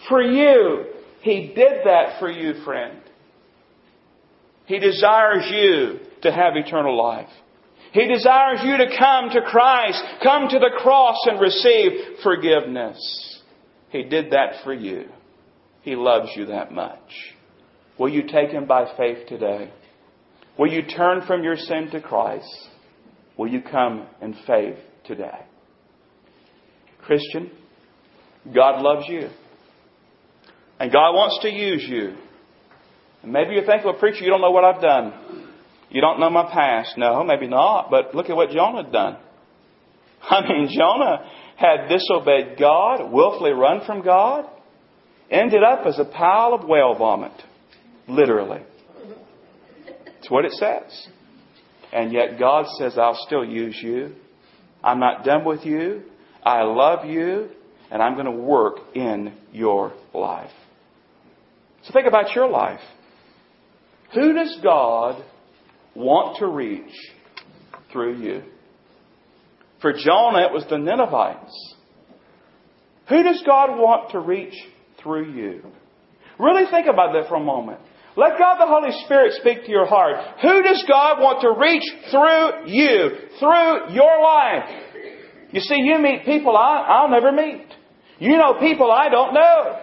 For 0.09 0.23
you. 0.23 0.87
He 1.21 1.49
did 1.49 1.85
that 1.85 2.19
for 2.21 2.31
you, 2.31 2.65
friend. 2.65 3.01
He 4.67 4.79
desires 4.79 5.45
you 5.51 5.99
to 6.23 6.33
have 6.33 6.55
eternal 6.57 6.97
life. 6.97 7.29
He 7.93 8.07
desires 8.09 8.61
you 8.65 8.79
to 8.79 8.97
come 8.99 9.31
to 9.31 9.43
Christ, 9.43 10.03
come 10.23 10.49
to 10.49 10.59
the 10.59 10.71
cross 10.79 11.17
and 11.27 11.39
receive 11.39 12.21
forgiveness. 12.23 13.41
He 13.91 14.03
did 14.05 14.33
that 14.33 14.65
for 14.65 14.73
you. 14.73 15.05
He 15.83 15.95
loves 15.95 16.31
you 16.35 16.47
that 16.47 16.73
much. 16.73 16.99
Will 17.99 18.09
you 18.09 18.23
take 18.23 18.51
Him 18.51 18.67
by 18.67 18.91
faith 18.97 19.29
today? 19.29 19.71
Will 20.59 20.73
you 20.73 20.83
turn 20.83 21.23
from 21.27 21.43
your 21.43 21.57
sin 21.57 21.91
to 21.93 22.01
Christ? 22.01 22.69
Will 23.37 23.49
you 23.49 23.61
come 23.61 24.07
in 24.23 24.35
faith 24.47 24.79
today? 25.05 25.45
Christian, 27.03 27.51
God 28.55 28.81
loves 28.81 29.07
you. 29.09 29.29
And 30.81 30.91
God 30.91 31.13
wants 31.13 31.41
to 31.43 31.51
use 31.51 31.85
you. 31.87 32.17
And 33.23 33.33
maybe 33.33 33.53
you're 33.53 33.67
thinking, 33.67 33.85
well, 33.85 33.99
preacher, 33.99 34.25
you 34.25 34.31
don't 34.31 34.41
know 34.41 34.51
what 34.51 34.65
I've 34.65 34.83
done. 34.83 35.42
You 35.93 36.01
don't 36.01 36.19
know 36.19 36.31
my 36.31 36.51
past. 36.51 36.97
No, 36.97 37.23
maybe 37.23 37.47
not. 37.47 37.91
But 37.91 38.15
look 38.15 38.31
at 38.31 38.37
what 38.37 38.51
Jonah 38.51 38.85
had 38.85 38.93
done. 38.93 39.19
I 40.23 40.41
mean, 40.49 40.69
Jonah 40.75 41.31
had 41.57 41.89
disobeyed 41.89 42.59
God, 42.59 43.13
willfully 43.13 43.53
run 43.53 43.85
from 43.85 44.03
God, 44.03 44.47
ended 45.31 45.63
up 45.63 45.87
as 45.87 45.99
a 45.99 46.05
pile 46.07 46.55
of 46.55 46.67
whale 46.67 46.95
vomit. 46.97 47.33
Literally. 48.09 48.63
It's 50.19 50.31
what 50.31 50.47
it 50.47 50.53
says. 50.53 51.09
And 51.93 52.11
yet 52.11 52.39
God 52.39 52.67
says, 52.79 52.97
I'll 52.97 53.19
still 53.27 53.45
use 53.45 53.79
you. 53.83 54.15
I'm 54.83 54.99
not 54.99 55.25
done 55.25 55.45
with 55.45 55.67
you. 55.67 56.05
I 56.43 56.63
love 56.63 57.05
you. 57.05 57.51
And 57.91 58.03
I'm 58.03 58.15
going 58.15 58.27
to 58.27 58.33
work 58.33 58.77
in 58.95 59.35
your 59.53 59.93
life. 60.15 60.51
So 61.83 61.93
think 61.93 62.07
about 62.07 62.35
your 62.35 62.49
life. 62.49 62.81
Who 64.15 64.33
does 64.33 64.59
God 64.63 65.23
want 65.95 66.39
to 66.39 66.47
reach 66.47 66.93
through 67.93 68.19
you. 68.23 68.43
For 69.81 69.93
Jonah, 69.93 70.47
it 70.47 70.53
was 70.53 70.65
the 70.71 70.79
Ninevites. 70.79 71.75
Who 73.09 73.23
does 73.23 73.43
God 73.45 73.71
want 73.79 74.13
to 74.13 74.21
reach 74.21 74.55
through 75.03 75.33
you? 75.33 75.63
Really 76.39 76.71
think 76.71 76.87
about 76.87 77.13
that 77.15 77.29
for 77.29 77.37
a 77.37 77.45
moment. 77.45 77.81
Let 78.17 78.39
God 78.39 78.57
the 78.59 78.67
Holy 78.67 78.93
Spirit 79.05 79.33
speak 79.41 79.65
to 79.65 79.71
your 79.71 79.87
heart. 79.87 80.17
Who 80.43 80.63
does 80.63 80.85
God 80.89 81.21
want 81.21 81.41
to 81.43 81.51
reach 81.59 81.85
through 82.11 82.73
you, 82.73 83.11
through 83.39 83.95
your 83.95 84.23
life? 84.23 84.69
You 85.51 85.61
see, 85.61 85.77
you 85.77 85.99
meet 85.99 86.25
people 86.25 86.57
I, 86.57 86.85
I'll 86.89 87.11
never 87.11 87.33
meet. 87.33 87.67
You 88.19 88.37
know 88.37 88.55
people 88.61 88.91
I 88.91 89.09
don't 89.09 89.35
know. 89.35 89.81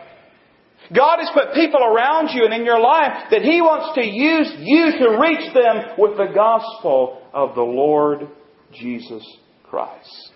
God 0.95 1.19
has 1.19 1.29
put 1.33 1.53
people 1.53 1.83
around 1.83 2.29
you 2.29 2.45
and 2.45 2.53
in 2.53 2.65
your 2.65 2.79
life 2.79 3.29
that 3.29 3.43
He 3.43 3.61
wants 3.61 3.95
to 3.95 4.05
use 4.05 4.51
you 4.57 4.91
to 4.99 5.19
reach 5.19 5.53
them 5.53 5.95
with 5.97 6.17
the 6.17 6.33
gospel 6.33 7.21
of 7.33 7.53
the 7.53 7.61
Lord 7.61 8.27
Jesus 8.73 9.25
Christ. 9.63 10.31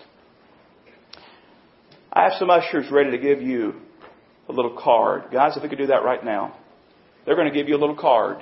I 2.12 2.22
have 2.22 2.34
some 2.38 2.50
ushers 2.50 2.86
ready 2.92 3.10
to 3.10 3.18
give 3.18 3.42
you 3.42 3.74
a 4.48 4.52
little 4.52 4.78
card. 4.80 5.24
Guys, 5.32 5.56
if 5.56 5.62
we 5.62 5.68
could 5.68 5.78
do 5.78 5.88
that 5.88 6.04
right 6.04 6.24
now. 6.24 6.56
They're 7.26 7.36
going 7.36 7.50
to 7.50 7.54
give 7.54 7.68
you 7.68 7.76
a 7.76 7.80
little 7.80 7.96
card. 7.96 8.38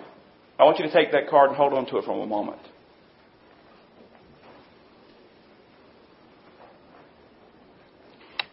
I 0.58 0.64
want 0.64 0.78
you 0.78 0.86
to 0.86 0.92
take 0.92 1.12
that 1.12 1.28
card 1.30 1.48
and 1.48 1.56
hold 1.56 1.72
on 1.72 1.86
to 1.86 1.98
it 1.98 2.04
for 2.04 2.22
a 2.22 2.26
moment. 2.26 2.60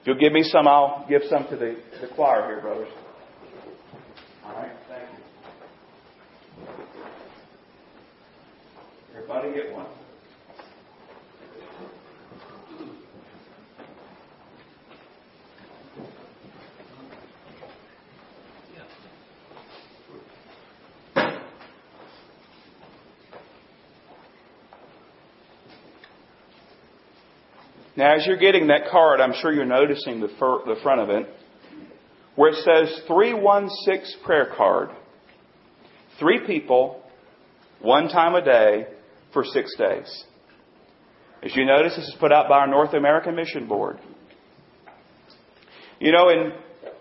If 0.01 0.07
you'll 0.07 0.19
give 0.19 0.31
me 0.31 0.43
some, 0.43 0.67
I'll 0.67 1.05
give 1.09 1.23
some 1.29 1.47
to 1.49 1.57
the, 1.57 1.77
the 1.99 2.07
choir 2.15 2.47
here, 2.47 2.61
brothers. 2.61 2.87
All 4.49 4.55
right, 4.55 4.71
thank 4.87 5.03
you. 5.11 5.17
Everybody 9.15 9.53
get 9.53 9.71
one. 9.71 9.85
Now, 27.95 28.15
as 28.15 28.25
you're 28.25 28.37
getting 28.37 28.67
that 28.67 28.89
card, 28.89 29.19
I'm 29.19 29.33
sure 29.41 29.51
you're 29.51 29.65
noticing 29.65 30.21
the, 30.21 30.29
fir- 30.39 30.63
the 30.65 30.79
front 30.81 31.01
of 31.01 31.09
it, 31.09 31.27
where 32.35 32.51
it 32.51 32.55
says 32.63 33.01
316 33.07 34.23
prayer 34.23 34.53
card. 34.55 34.89
Three 36.19 36.45
people, 36.45 37.03
one 37.81 38.09
time 38.09 38.35
a 38.35 38.43
day, 38.43 38.87
for 39.33 39.43
six 39.43 39.75
days. 39.77 40.23
As 41.41 41.55
you 41.55 41.65
notice, 41.65 41.95
this 41.95 42.07
is 42.07 42.15
put 42.19 42.31
out 42.31 42.49
by 42.49 42.59
our 42.59 42.67
North 42.67 42.93
American 42.93 43.35
Mission 43.35 43.67
Board. 43.67 43.99
You 45.99 46.11
know, 46.11 46.29
in 46.29 46.51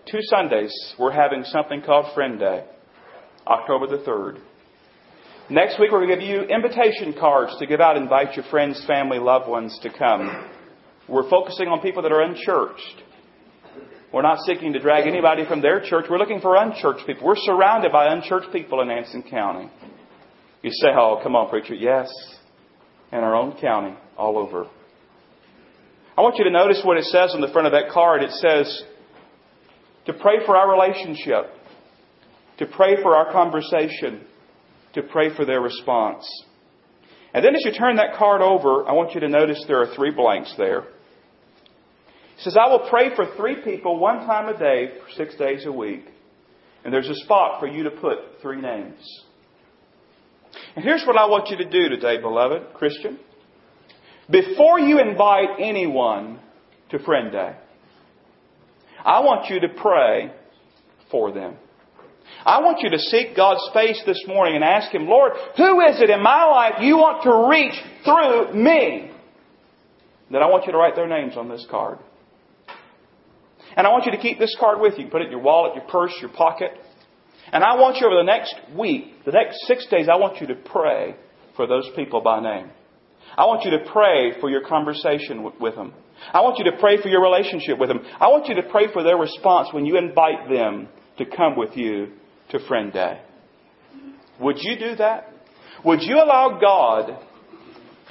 two 0.09 0.19
Sundays, 0.21 0.73
we're 0.97 1.11
having 1.11 1.43
something 1.45 1.81
called 1.81 2.13
Friend 2.13 2.39
Day, 2.39 2.65
October 3.47 3.87
the 3.87 4.03
3rd. 4.03 4.39
Next 5.49 5.79
week, 5.79 5.91
we're 5.91 6.05
going 6.05 6.09
to 6.09 6.15
give 6.15 6.23
you 6.23 6.41
invitation 6.43 7.15
cards 7.19 7.55
to 7.59 7.65
give 7.65 7.81
out, 7.81 7.97
invite 7.97 8.35
your 8.35 8.45
friends, 8.45 8.83
family, 8.85 9.17
loved 9.17 9.49
ones 9.49 9.77
to 9.81 9.89
come. 9.89 10.47
We're 11.07 11.29
focusing 11.29 11.67
on 11.67 11.81
people 11.81 12.03
that 12.03 12.11
are 12.11 12.21
unchurched. 12.21 13.03
We're 14.11 14.23
not 14.23 14.39
seeking 14.45 14.73
to 14.73 14.79
drag 14.79 15.07
anybody 15.07 15.45
from 15.47 15.61
their 15.61 15.81
church. 15.81 16.05
We're 16.09 16.17
looking 16.17 16.41
for 16.41 16.55
unchurched 16.55 17.05
people. 17.05 17.27
We're 17.27 17.35
surrounded 17.35 17.91
by 17.91 18.11
unchurched 18.11 18.51
people 18.51 18.81
in 18.81 18.89
Anson 18.89 19.23
County. 19.23 19.69
You 20.63 20.71
say, 20.71 20.87
oh, 20.95 21.19
come 21.21 21.35
on, 21.35 21.49
preacher. 21.49 21.75
Yes. 21.75 22.09
In 23.11 23.19
our 23.19 23.35
own 23.35 23.59
county, 23.59 23.95
all 24.17 24.37
over. 24.37 24.67
I 26.17 26.21
want 26.21 26.37
you 26.37 26.43
to 26.43 26.51
notice 26.51 26.81
what 26.83 26.97
it 26.97 27.05
says 27.05 27.31
on 27.33 27.41
the 27.41 27.47
front 27.47 27.67
of 27.67 27.73
that 27.73 27.91
card. 27.91 28.23
It 28.23 28.31
says, 28.31 28.83
to 30.05 30.13
pray 30.13 30.45
for 30.45 30.57
our 30.57 30.69
relationship, 30.69 31.53
to 32.57 32.65
pray 32.65 33.01
for 33.01 33.15
our 33.15 33.31
conversation, 33.31 34.25
to 34.93 35.03
pray 35.03 35.35
for 35.35 35.45
their 35.45 35.61
response. 35.61 36.27
And 37.33 37.45
then 37.45 37.55
as 37.55 37.63
you 37.63 37.71
turn 37.71 37.97
that 37.97 38.17
card 38.17 38.41
over, 38.41 38.87
I 38.87 38.93
want 38.93 39.13
you 39.13 39.21
to 39.21 39.29
notice 39.29 39.63
there 39.67 39.81
are 39.81 39.95
three 39.95 40.11
blanks 40.11 40.53
there. 40.57 40.85
He 42.39 42.45
says, 42.45 42.55
I 42.57 42.69
will 42.69 42.87
pray 42.89 43.13
for 43.17 43.35
three 43.35 43.61
people 43.63 43.99
one 43.99 44.25
time 44.25 44.47
a 44.47 44.57
day 44.57 44.93
for 44.97 45.11
six 45.17 45.35
days 45.35 45.65
a 45.65 45.71
week. 45.73 46.05
And 46.85 46.93
there's 46.93 47.09
a 47.09 47.15
spot 47.15 47.59
for 47.59 47.67
you 47.67 47.83
to 47.83 47.91
put 47.91 48.17
three 48.41 48.61
names. 48.61 49.01
And 50.73 50.85
here's 50.85 51.03
what 51.05 51.17
I 51.17 51.25
want 51.25 51.49
you 51.49 51.57
to 51.57 51.69
do 51.69 51.89
today, 51.89 52.21
beloved 52.21 52.73
Christian. 52.75 53.19
Before 54.31 54.79
you 54.79 55.01
invite 55.01 55.59
anyone 55.59 56.39
to 56.91 56.99
Friend 56.99 57.29
Day, 57.29 57.57
I 59.03 59.19
want 59.19 59.49
you 59.49 59.59
to 59.59 59.67
pray 59.75 60.31
for 61.11 61.33
them. 61.33 61.57
I 62.45 62.61
want 62.61 62.79
you 62.81 62.89
to 62.89 62.99
seek 62.99 63.35
God's 63.35 63.69
face 63.73 64.01
this 64.05 64.23
morning 64.25 64.55
and 64.55 64.63
ask 64.63 64.93
Him, 64.93 65.09
Lord, 65.09 65.33
who 65.57 65.81
is 65.81 66.01
it 66.01 66.09
in 66.09 66.23
my 66.23 66.45
life 66.45 66.75
you 66.79 66.95
want 66.95 67.23
to 67.23 67.49
reach 67.49 67.75
through 68.05 68.53
me? 68.53 69.11
Then 70.31 70.41
I 70.41 70.45
want 70.45 70.67
you 70.67 70.71
to 70.71 70.77
write 70.77 70.95
their 70.95 71.09
names 71.09 71.35
on 71.35 71.49
this 71.49 71.67
card. 71.69 71.99
And 73.79 73.87
I 73.87 73.91
want 73.91 74.05
you 74.05 74.11
to 74.11 74.17
keep 74.17 74.39
this 74.39 74.53
card 74.59 74.81
with 74.81 74.99
you. 74.99 75.07
Put 75.07 75.21
it 75.21 75.27
in 75.27 75.31
your 75.31 75.39
wallet, 75.39 75.73
your 75.73 75.85
purse, 75.85 76.11
your 76.19 76.31
pocket. 76.31 76.71
And 77.53 77.63
I 77.63 77.75
want 77.75 77.95
you 77.95 78.07
over 78.07 78.17
the 78.17 78.23
next 78.23 78.53
week, 78.77 79.23
the 79.23 79.31
next 79.31 79.65
six 79.67 79.85
days, 79.85 80.09
I 80.11 80.17
want 80.17 80.41
you 80.41 80.47
to 80.47 80.55
pray 80.55 81.15
for 81.55 81.65
those 81.65 81.89
people 81.95 82.19
by 82.19 82.41
name. 82.41 82.71
I 83.37 83.45
want 83.45 83.63
you 83.63 83.71
to 83.71 83.89
pray 83.89 84.37
for 84.41 84.49
your 84.49 84.67
conversation 84.67 85.49
with 85.61 85.75
them. 85.75 85.93
I 86.33 86.41
want 86.41 86.57
you 86.57 86.69
to 86.69 86.77
pray 86.77 87.01
for 87.01 87.07
your 87.07 87.21
relationship 87.21 87.79
with 87.79 87.87
them. 87.87 88.01
I 88.19 88.27
want 88.27 88.49
you 88.49 88.55
to 88.55 88.63
pray 88.63 88.91
for 88.91 89.01
their 89.01 89.15
response 89.15 89.69
when 89.71 89.85
you 89.85 89.97
invite 89.97 90.49
them 90.49 90.89
to 91.17 91.25
come 91.25 91.55
with 91.55 91.77
you 91.77 92.09
to 92.49 92.59
Friend 92.67 92.91
Day. 92.91 93.21
Would 94.41 94.57
you 94.59 94.77
do 94.77 94.95
that? 94.97 95.31
Would 95.85 96.01
you 96.01 96.17
allow 96.17 96.59
God 96.59 97.17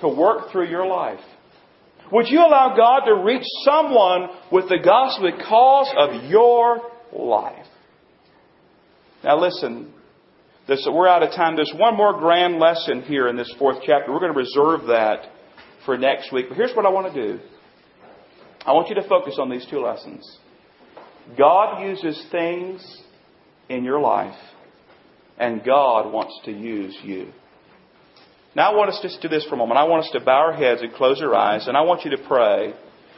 to 0.01 0.09
work 0.09 0.51
through 0.51 0.71
your 0.71 0.87
life? 0.87 1.21
Would 2.13 2.29
you 2.29 2.41
allow 2.41 2.75
God 2.77 3.07
to 3.07 3.23
reach 3.23 3.45
someone 3.65 4.29
with 4.51 4.69
the 4.69 4.79
gospel 4.83 5.31
because 5.31 5.95
of 5.97 6.31
your 6.31 6.81
life? 7.13 7.67
Now 9.25 9.41
listen, 9.41 9.93
this, 10.69 10.87
we're 10.91 11.09
out 11.09 11.23
of 11.23 11.31
time. 11.31 11.57
There's 11.57 11.73
one 11.75 11.97
more 11.97 12.19
grand 12.19 12.59
lesson 12.59 13.03
here 13.03 13.29
in 13.29 13.37
this 13.37 13.53
fourth 13.59 13.79
chapter. 13.85 14.13
We're 14.13 14.21
going 14.21 14.33
to 14.33 14.39
reserve 14.39 14.87
that 14.89 15.31
for 15.85 15.97
next 15.97 16.33
week. 16.33 16.47
But 16.49 16.57
here's 16.57 16.75
what 16.75 16.87
I 16.87 16.91
want 16.91 17.13
to 17.13 17.29
do. 17.33 17.41
I 18.67 18.73
want 18.73 18.89
you 18.89 18.95
to 18.97 19.09
focus 19.09 19.39
on 19.41 19.51
these 19.51 19.67
two 19.71 19.81
lessons. 19.81 20.39
God 21.37 21.83
uses 21.83 22.23
things 22.31 23.03
in 23.69 23.85
your 23.85 24.01
life, 24.01 24.39
and 25.39 25.65
God 25.65 26.13
wants 26.13 26.39
to 26.45 26.53
use 26.53 26.97
you. 27.03 27.33
Now 28.59 28.73
I 28.73 28.75
want 28.75 28.91
us 28.91 28.99
to 29.03 29.21
do 29.21 29.29
this 29.29 29.45
for 29.45 29.55
a 29.55 29.57
moment. 29.57 29.79
I 29.79 29.85
want 29.85 30.05
us 30.05 30.11
to 30.15 30.19
bow 30.19 30.47
our 30.47 30.53
heads 30.53 30.83
and 30.83 30.93
close 30.93 31.23
our 31.23 31.33
eyes, 31.33 31.69
and 31.69 31.77
I 31.77 31.83
want 31.83 32.05
you 32.05 32.11
to 32.11 32.19
pray, 32.19 32.75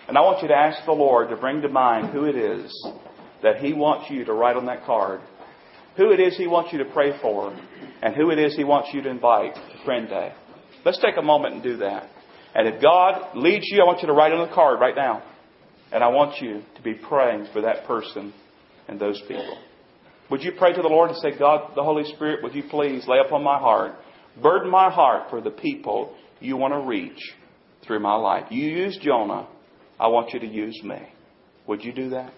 and 0.06 0.18
I 0.18 0.20
want 0.20 0.42
you 0.42 0.48
to 0.48 0.54
ask 0.54 0.84
the 0.84 0.92
Lord 0.92 1.30
to 1.30 1.36
bring 1.36 1.62
to 1.62 1.68
mind 1.70 2.12
who 2.12 2.26
it 2.26 2.36
is 2.36 2.70
that 3.42 3.56
He 3.56 3.72
wants 3.72 4.10
you 4.10 4.26
to 4.26 4.34
write 4.34 4.56
on 4.56 4.66
that 4.66 4.84
card, 4.84 5.22
who 5.96 6.12
it 6.12 6.20
is 6.20 6.36
He 6.36 6.46
wants 6.46 6.74
you 6.74 6.80
to 6.80 6.92
pray 6.92 7.18
for, 7.22 7.58
and 8.02 8.14
who 8.14 8.30
it 8.30 8.38
is 8.38 8.54
He 8.54 8.64
wants 8.64 8.90
you 8.92 9.00
to 9.00 9.08
invite 9.08 9.54
to 9.54 9.84
Friend 9.86 10.06
Day. 10.10 10.34
Let's 10.84 10.98
take 10.98 11.16
a 11.16 11.22
moment 11.22 11.54
and 11.54 11.62
do 11.62 11.78
that. 11.78 12.10
And 12.54 12.68
if 12.68 12.82
God 12.82 13.34
leads 13.34 13.64
you, 13.70 13.80
I 13.82 13.86
want 13.86 14.02
you 14.02 14.08
to 14.08 14.12
write 14.12 14.34
on 14.34 14.46
the 14.46 14.54
card 14.54 14.78
right 14.78 14.94
now. 14.94 15.22
And 15.90 16.04
I 16.04 16.08
want 16.08 16.42
you 16.42 16.60
to 16.76 16.82
be 16.82 16.92
praying 16.92 17.48
for 17.54 17.62
that 17.62 17.86
person 17.86 18.34
and 18.88 19.00
those 19.00 19.18
people. 19.22 19.56
Would 20.30 20.42
you 20.42 20.52
pray 20.58 20.74
to 20.74 20.82
the 20.82 20.88
Lord 20.88 21.08
and 21.08 21.18
say, 21.18 21.38
God, 21.38 21.72
the 21.74 21.82
Holy 21.82 22.04
Spirit, 22.12 22.42
would 22.42 22.54
you 22.54 22.64
please 22.68 23.08
lay 23.08 23.20
upon 23.24 23.42
my 23.42 23.58
heart 23.58 23.94
Burden 24.40 24.70
my 24.70 24.90
heart 24.90 25.30
for 25.30 25.40
the 25.40 25.50
people 25.50 26.14
you 26.40 26.56
want 26.56 26.72
to 26.74 26.80
reach 26.80 27.20
through 27.86 28.00
my 28.00 28.14
life. 28.14 28.46
You 28.50 28.68
used 28.68 29.00
Jonah. 29.02 29.48
I 29.98 30.08
want 30.08 30.32
you 30.32 30.40
to 30.40 30.46
use 30.46 30.80
me. 30.82 31.00
Would 31.66 31.84
you 31.84 31.92
do 31.92 32.10
that? 32.10 32.32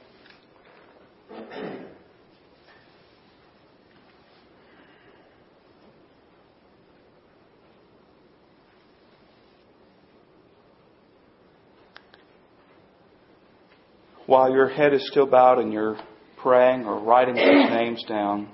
While 14.27 14.51
your 14.51 14.69
head 14.69 14.95
is 14.95 15.07
still 15.11 15.27
bowed 15.27 15.59
and 15.59 15.73
you're 15.73 15.99
praying 16.43 16.87
or 16.87 17.01
writing 17.01 17.35
these 17.35 17.71
names 17.71 18.03
down, 18.09 18.49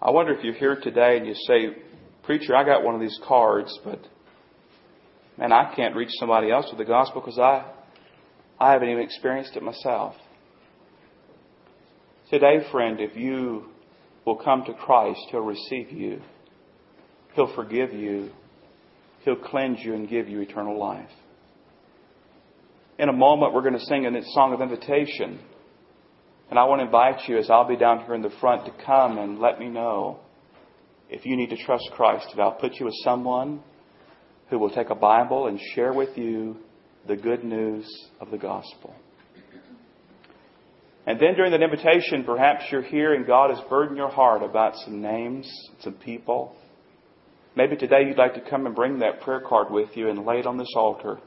I 0.00 0.10
wonder 0.10 0.32
if 0.32 0.42
you're 0.42 0.54
here 0.54 0.80
today 0.80 1.18
and 1.18 1.26
you 1.26 1.34
say, 1.34 1.76
Preacher, 2.22 2.54
I 2.54 2.64
got 2.64 2.84
one 2.84 2.94
of 2.94 3.00
these 3.00 3.18
cards, 3.26 3.78
but 3.84 4.00
man, 5.38 5.52
I 5.52 5.74
can't 5.74 5.96
reach 5.96 6.10
somebody 6.18 6.50
else 6.50 6.66
with 6.70 6.78
the 6.78 6.84
gospel 6.84 7.22
because 7.22 7.38
I, 7.38 7.64
I 8.58 8.72
haven't 8.72 8.90
even 8.90 9.02
experienced 9.02 9.56
it 9.56 9.62
myself. 9.62 10.14
Today, 12.30 12.58
friend, 12.70 13.00
if 13.00 13.16
you 13.16 13.66
will 14.24 14.36
come 14.36 14.64
to 14.66 14.74
Christ, 14.74 15.20
He'll 15.30 15.40
receive 15.40 15.90
you. 15.90 16.20
He'll 17.34 17.54
forgive 17.54 17.92
you. 17.92 18.30
He'll 19.24 19.36
cleanse 19.36 19.80
you 19.80 19.94
and 19.94 20.08
give 20.08 20.28
you 20.28 20.40
eternal 20.40 20.78
life. 20.78 21.10
In 22.98 23.08
a 23.08 23.12
moment, 23.12 23.54
we're 23.54 23.62
going 23.62 23.78
to 23.78 23.84
sing 23.86 24.04
a 24.04 24.22
song 24.32 24.52
of 24.52 24.60
invitation. 24.60 25.40
And 26.50 26.58
I 26.58 26.64
want 26.64 26.80
to 26.80 26.84
invite 26.84 27.28
you, 27.28 27.38
as 27.38 27.48
I'll 27.48 27.66
be 27.66 27.76
down 27.76 28.04
here 28.04 28.14
in 28.14 28.22
the 28.22 28.32
front, 28.40 28.66
to 28.66 28.72
come 28.84 29.18
and 29.18 29.38
let 29.38 29.58
me 29.58 29.68
know 29.68 30.20
if 31.10 31.26
you 31.26 31.36
need 31.36 31.50
to 31.50 31.56
trust 31.56 31.90
Christ, 31.92 32.26
I'll 32.38 32.52
put 32.52 32.74
you 32.74 32.86
with 32.86 32.94
someone 33.02 33.62
who 34.48 34.58
will 34.58 34.70
take 34.70 34.90
a 34.90 34.94
Bible 34.94 35.48
and 35.48 35.58
share 35.74 35.92
with 35.92 36.16
you 36.16 36.56
the 37.06 37.16
good 37.16 37.42
news 37.44 37.86
of 38.20 38.30
the 38.30 38.38
gospel. 38.38 38.94
And 41.06 41.18
then 41.18 41.34
during 41.34 41.50
that 41.50 41.62
invitation, 41.62 42.22
perhaps 42.24 42.64
you're 42.70 42.82
here 42.82 43.14
and 43.14 43.26
God 43.26 43.50
has 43.50 43.58
burdened 43.68 43.96
your 43.96 44.10
heart 44.10 44.42
about 44.42 44.76
some 44.84 45.02
names, 45.02 45.50
some 45.80 45.94
people. 45.94 46.54
Maybe 47.56 47.76
today 47.76 48.04
you'd 48.06 48.18
like 48.18 48.34
to 48.34 48.48
come 48.48 48.66
and 48.66 48.74
bring 48.74 49.00
that 49.00 49.20
prayer 49.22 49.40
card 49.40 49.70
with 49.70 49.96
you 49.96 50.08
and 50.08 50.24
lay 50.24 50.38
it 50.38 50.46
on 50.46 50.58
this 50.58 50.72
altar 50.76 51.18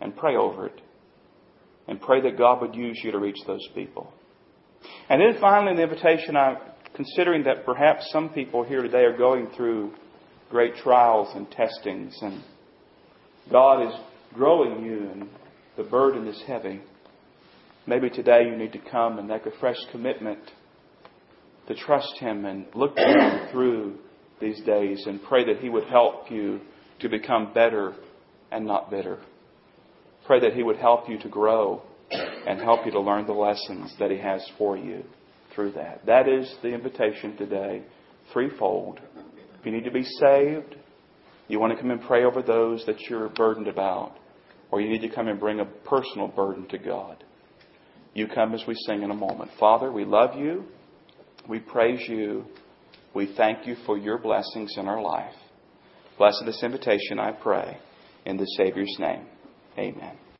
and 0.00 0.16
pray 0.16 0.36
over 0.36 0.66
it. 0.66 0.80
And 1.88 2.00
pray 2.00 2.20
that 2.22 2.38
God 2.38 2.60
would 2.60 2.74
use 2.74 3.00
you 3.02 3.10
to 3.10 3.18
reach 3.18 3.38
those 3.46 3.66
people. 3.74 4.12
And 5.08 5.20
then 5.20 5.40
finally, 5.40 5.72
in 5.72 5.76
the 5.76 5.82
invitation, 5.82 6.36
I 6.36 6.56
considering 6.94 7.44
that 7.44 7.64
perhaps 7.64 8.08
some 8.10 8.28
people 8.28 8.62
here 8.62 8.82
today 8.82 9.04
are 9.04 9.16
going 9.16 9.48
through 9.56 9.92
great 10.50 10.76
trials 10.76 11.28
and 11.34 11.50
testings, 11.50 12.16
and 12.22 12.42
God 13.50 13.88
is 13.88 13.94
growing 14.32 14.84
you, 14.84 15.10
and 15.10 15.28
the 15.76 15.82
burden 15.82 16.26
is 16.28 16.40
heavy. 16.46 16.80
Maybe 17.86 18.08
today 18.08 18.46
you 18.48 18.56
need 18.56 18.72
to 18.72 18.78
come 18.78 19.18
and 19.18 19.28
make 19.28 19.44
a 19.46 19.58
fresh 19.58 19.76
commitment 19.90 20.38
to 21.66 21.74
trust 21.74 22.16
Him 22.18 22.44
and 22.44 22.66
look 22.74 22.94
to 22.94 23.02
Him 23.02 23.48
through 23.50 23.98
these 24.40 24.60
days 24.62 25.04
and 25.06 25.22
pray 25.22 25.44
that 25.46 25.60
He 25.60 25.68
would 25.68 25.84
help 25.84 26.30
you 26.30 26.60
to 27.00 27.08
become 27.08 27.52
better 27.52 27.94
and 28.52 28.64
not 28.64 28.90
bitter. 28.90 29.18
Pray 30.26 30.40
that 30.40 30.54
He 30.54 30.62
would 30.62 30.76
help 30.76 31.08
you 31.08 31.18
to 31.18 31.28
grow 31.28 31.82
and 32.10 32.60
help 32.60 32.86
you 32.86 32.92
to 32.92 33.00
learn 33.00 33.26
the 33.26 33.32
lessons 33.32 33.94
that 33.98 34.10
He 34.10 34.18
has 34.18 34.46
for 34.56 34.76
you 34.76 35.02
through 35.54 35.72
that. 35.72 36.04
That 36.06 36.28
is 36.28 36.54
the 36.62 36.68
invitation 36.68 37.36
today, 37.36 37.82
threefold. 38.32 39.00
If 39.58 39.66
you 39.66 39.72
need 39.72 39.84
to 39.84 39.90
be 39.90 40.04
saved, 40.04 40.76
you 41.48 41.60
want 41.60 41.74
to 41.74 41.80
come 41.80 41.90
and 41.90 42.02
pray 42.02 42.24
over 42.24 42.42
those 42.42 42.84
that 42.86 43.00
you're 43.02 43.28
burdened 43.28 43.68
about, 43.68 44.16
or 44.70 44.80
you 44.80 44.88
need 44.88 45.06
to 45.06 45.14
come 45.14 45.28
and 45.28 45.38
bring 45.38 45.60
a 45.60 45.64
personal 45.64 46.28
burden 46.28 46.66
to 46.68 46.78
God. 46.78 47.22
You 48.14 48.28
come 48.28 48.54
as 48.54 48.62
we 48.66 48.74
sing 48.86 49.02
in 49.02 49.10
a 49.10 49.14
moment. 49.14 49.50
Father, 49.58 49.90
we 49.90 50.04
love 50.04 50.38
you. 50.38 50.64
We 51.48 51.58
praise 51.58 52.08
you. 52.08 52.44
We 53.14 53.34
thank 53.36 53.66
you 53.66 53.76
for 53.86 53.98
your 53.98 54.18
blessings 54.18 54.74
in 54.76 54.88
our 54.88 55.02
life. 55.02 55.34
Bless 56.16 56.40
this 56.44 56.62
invitation, 56.62 57.18
I 57.18 57.32
pray, 57.32 57.76
in 58.24 58.36
the 58.36 58.46
Savior's 58.56 58.96
name. 58.98 59.26
Amen. 59.76 60.23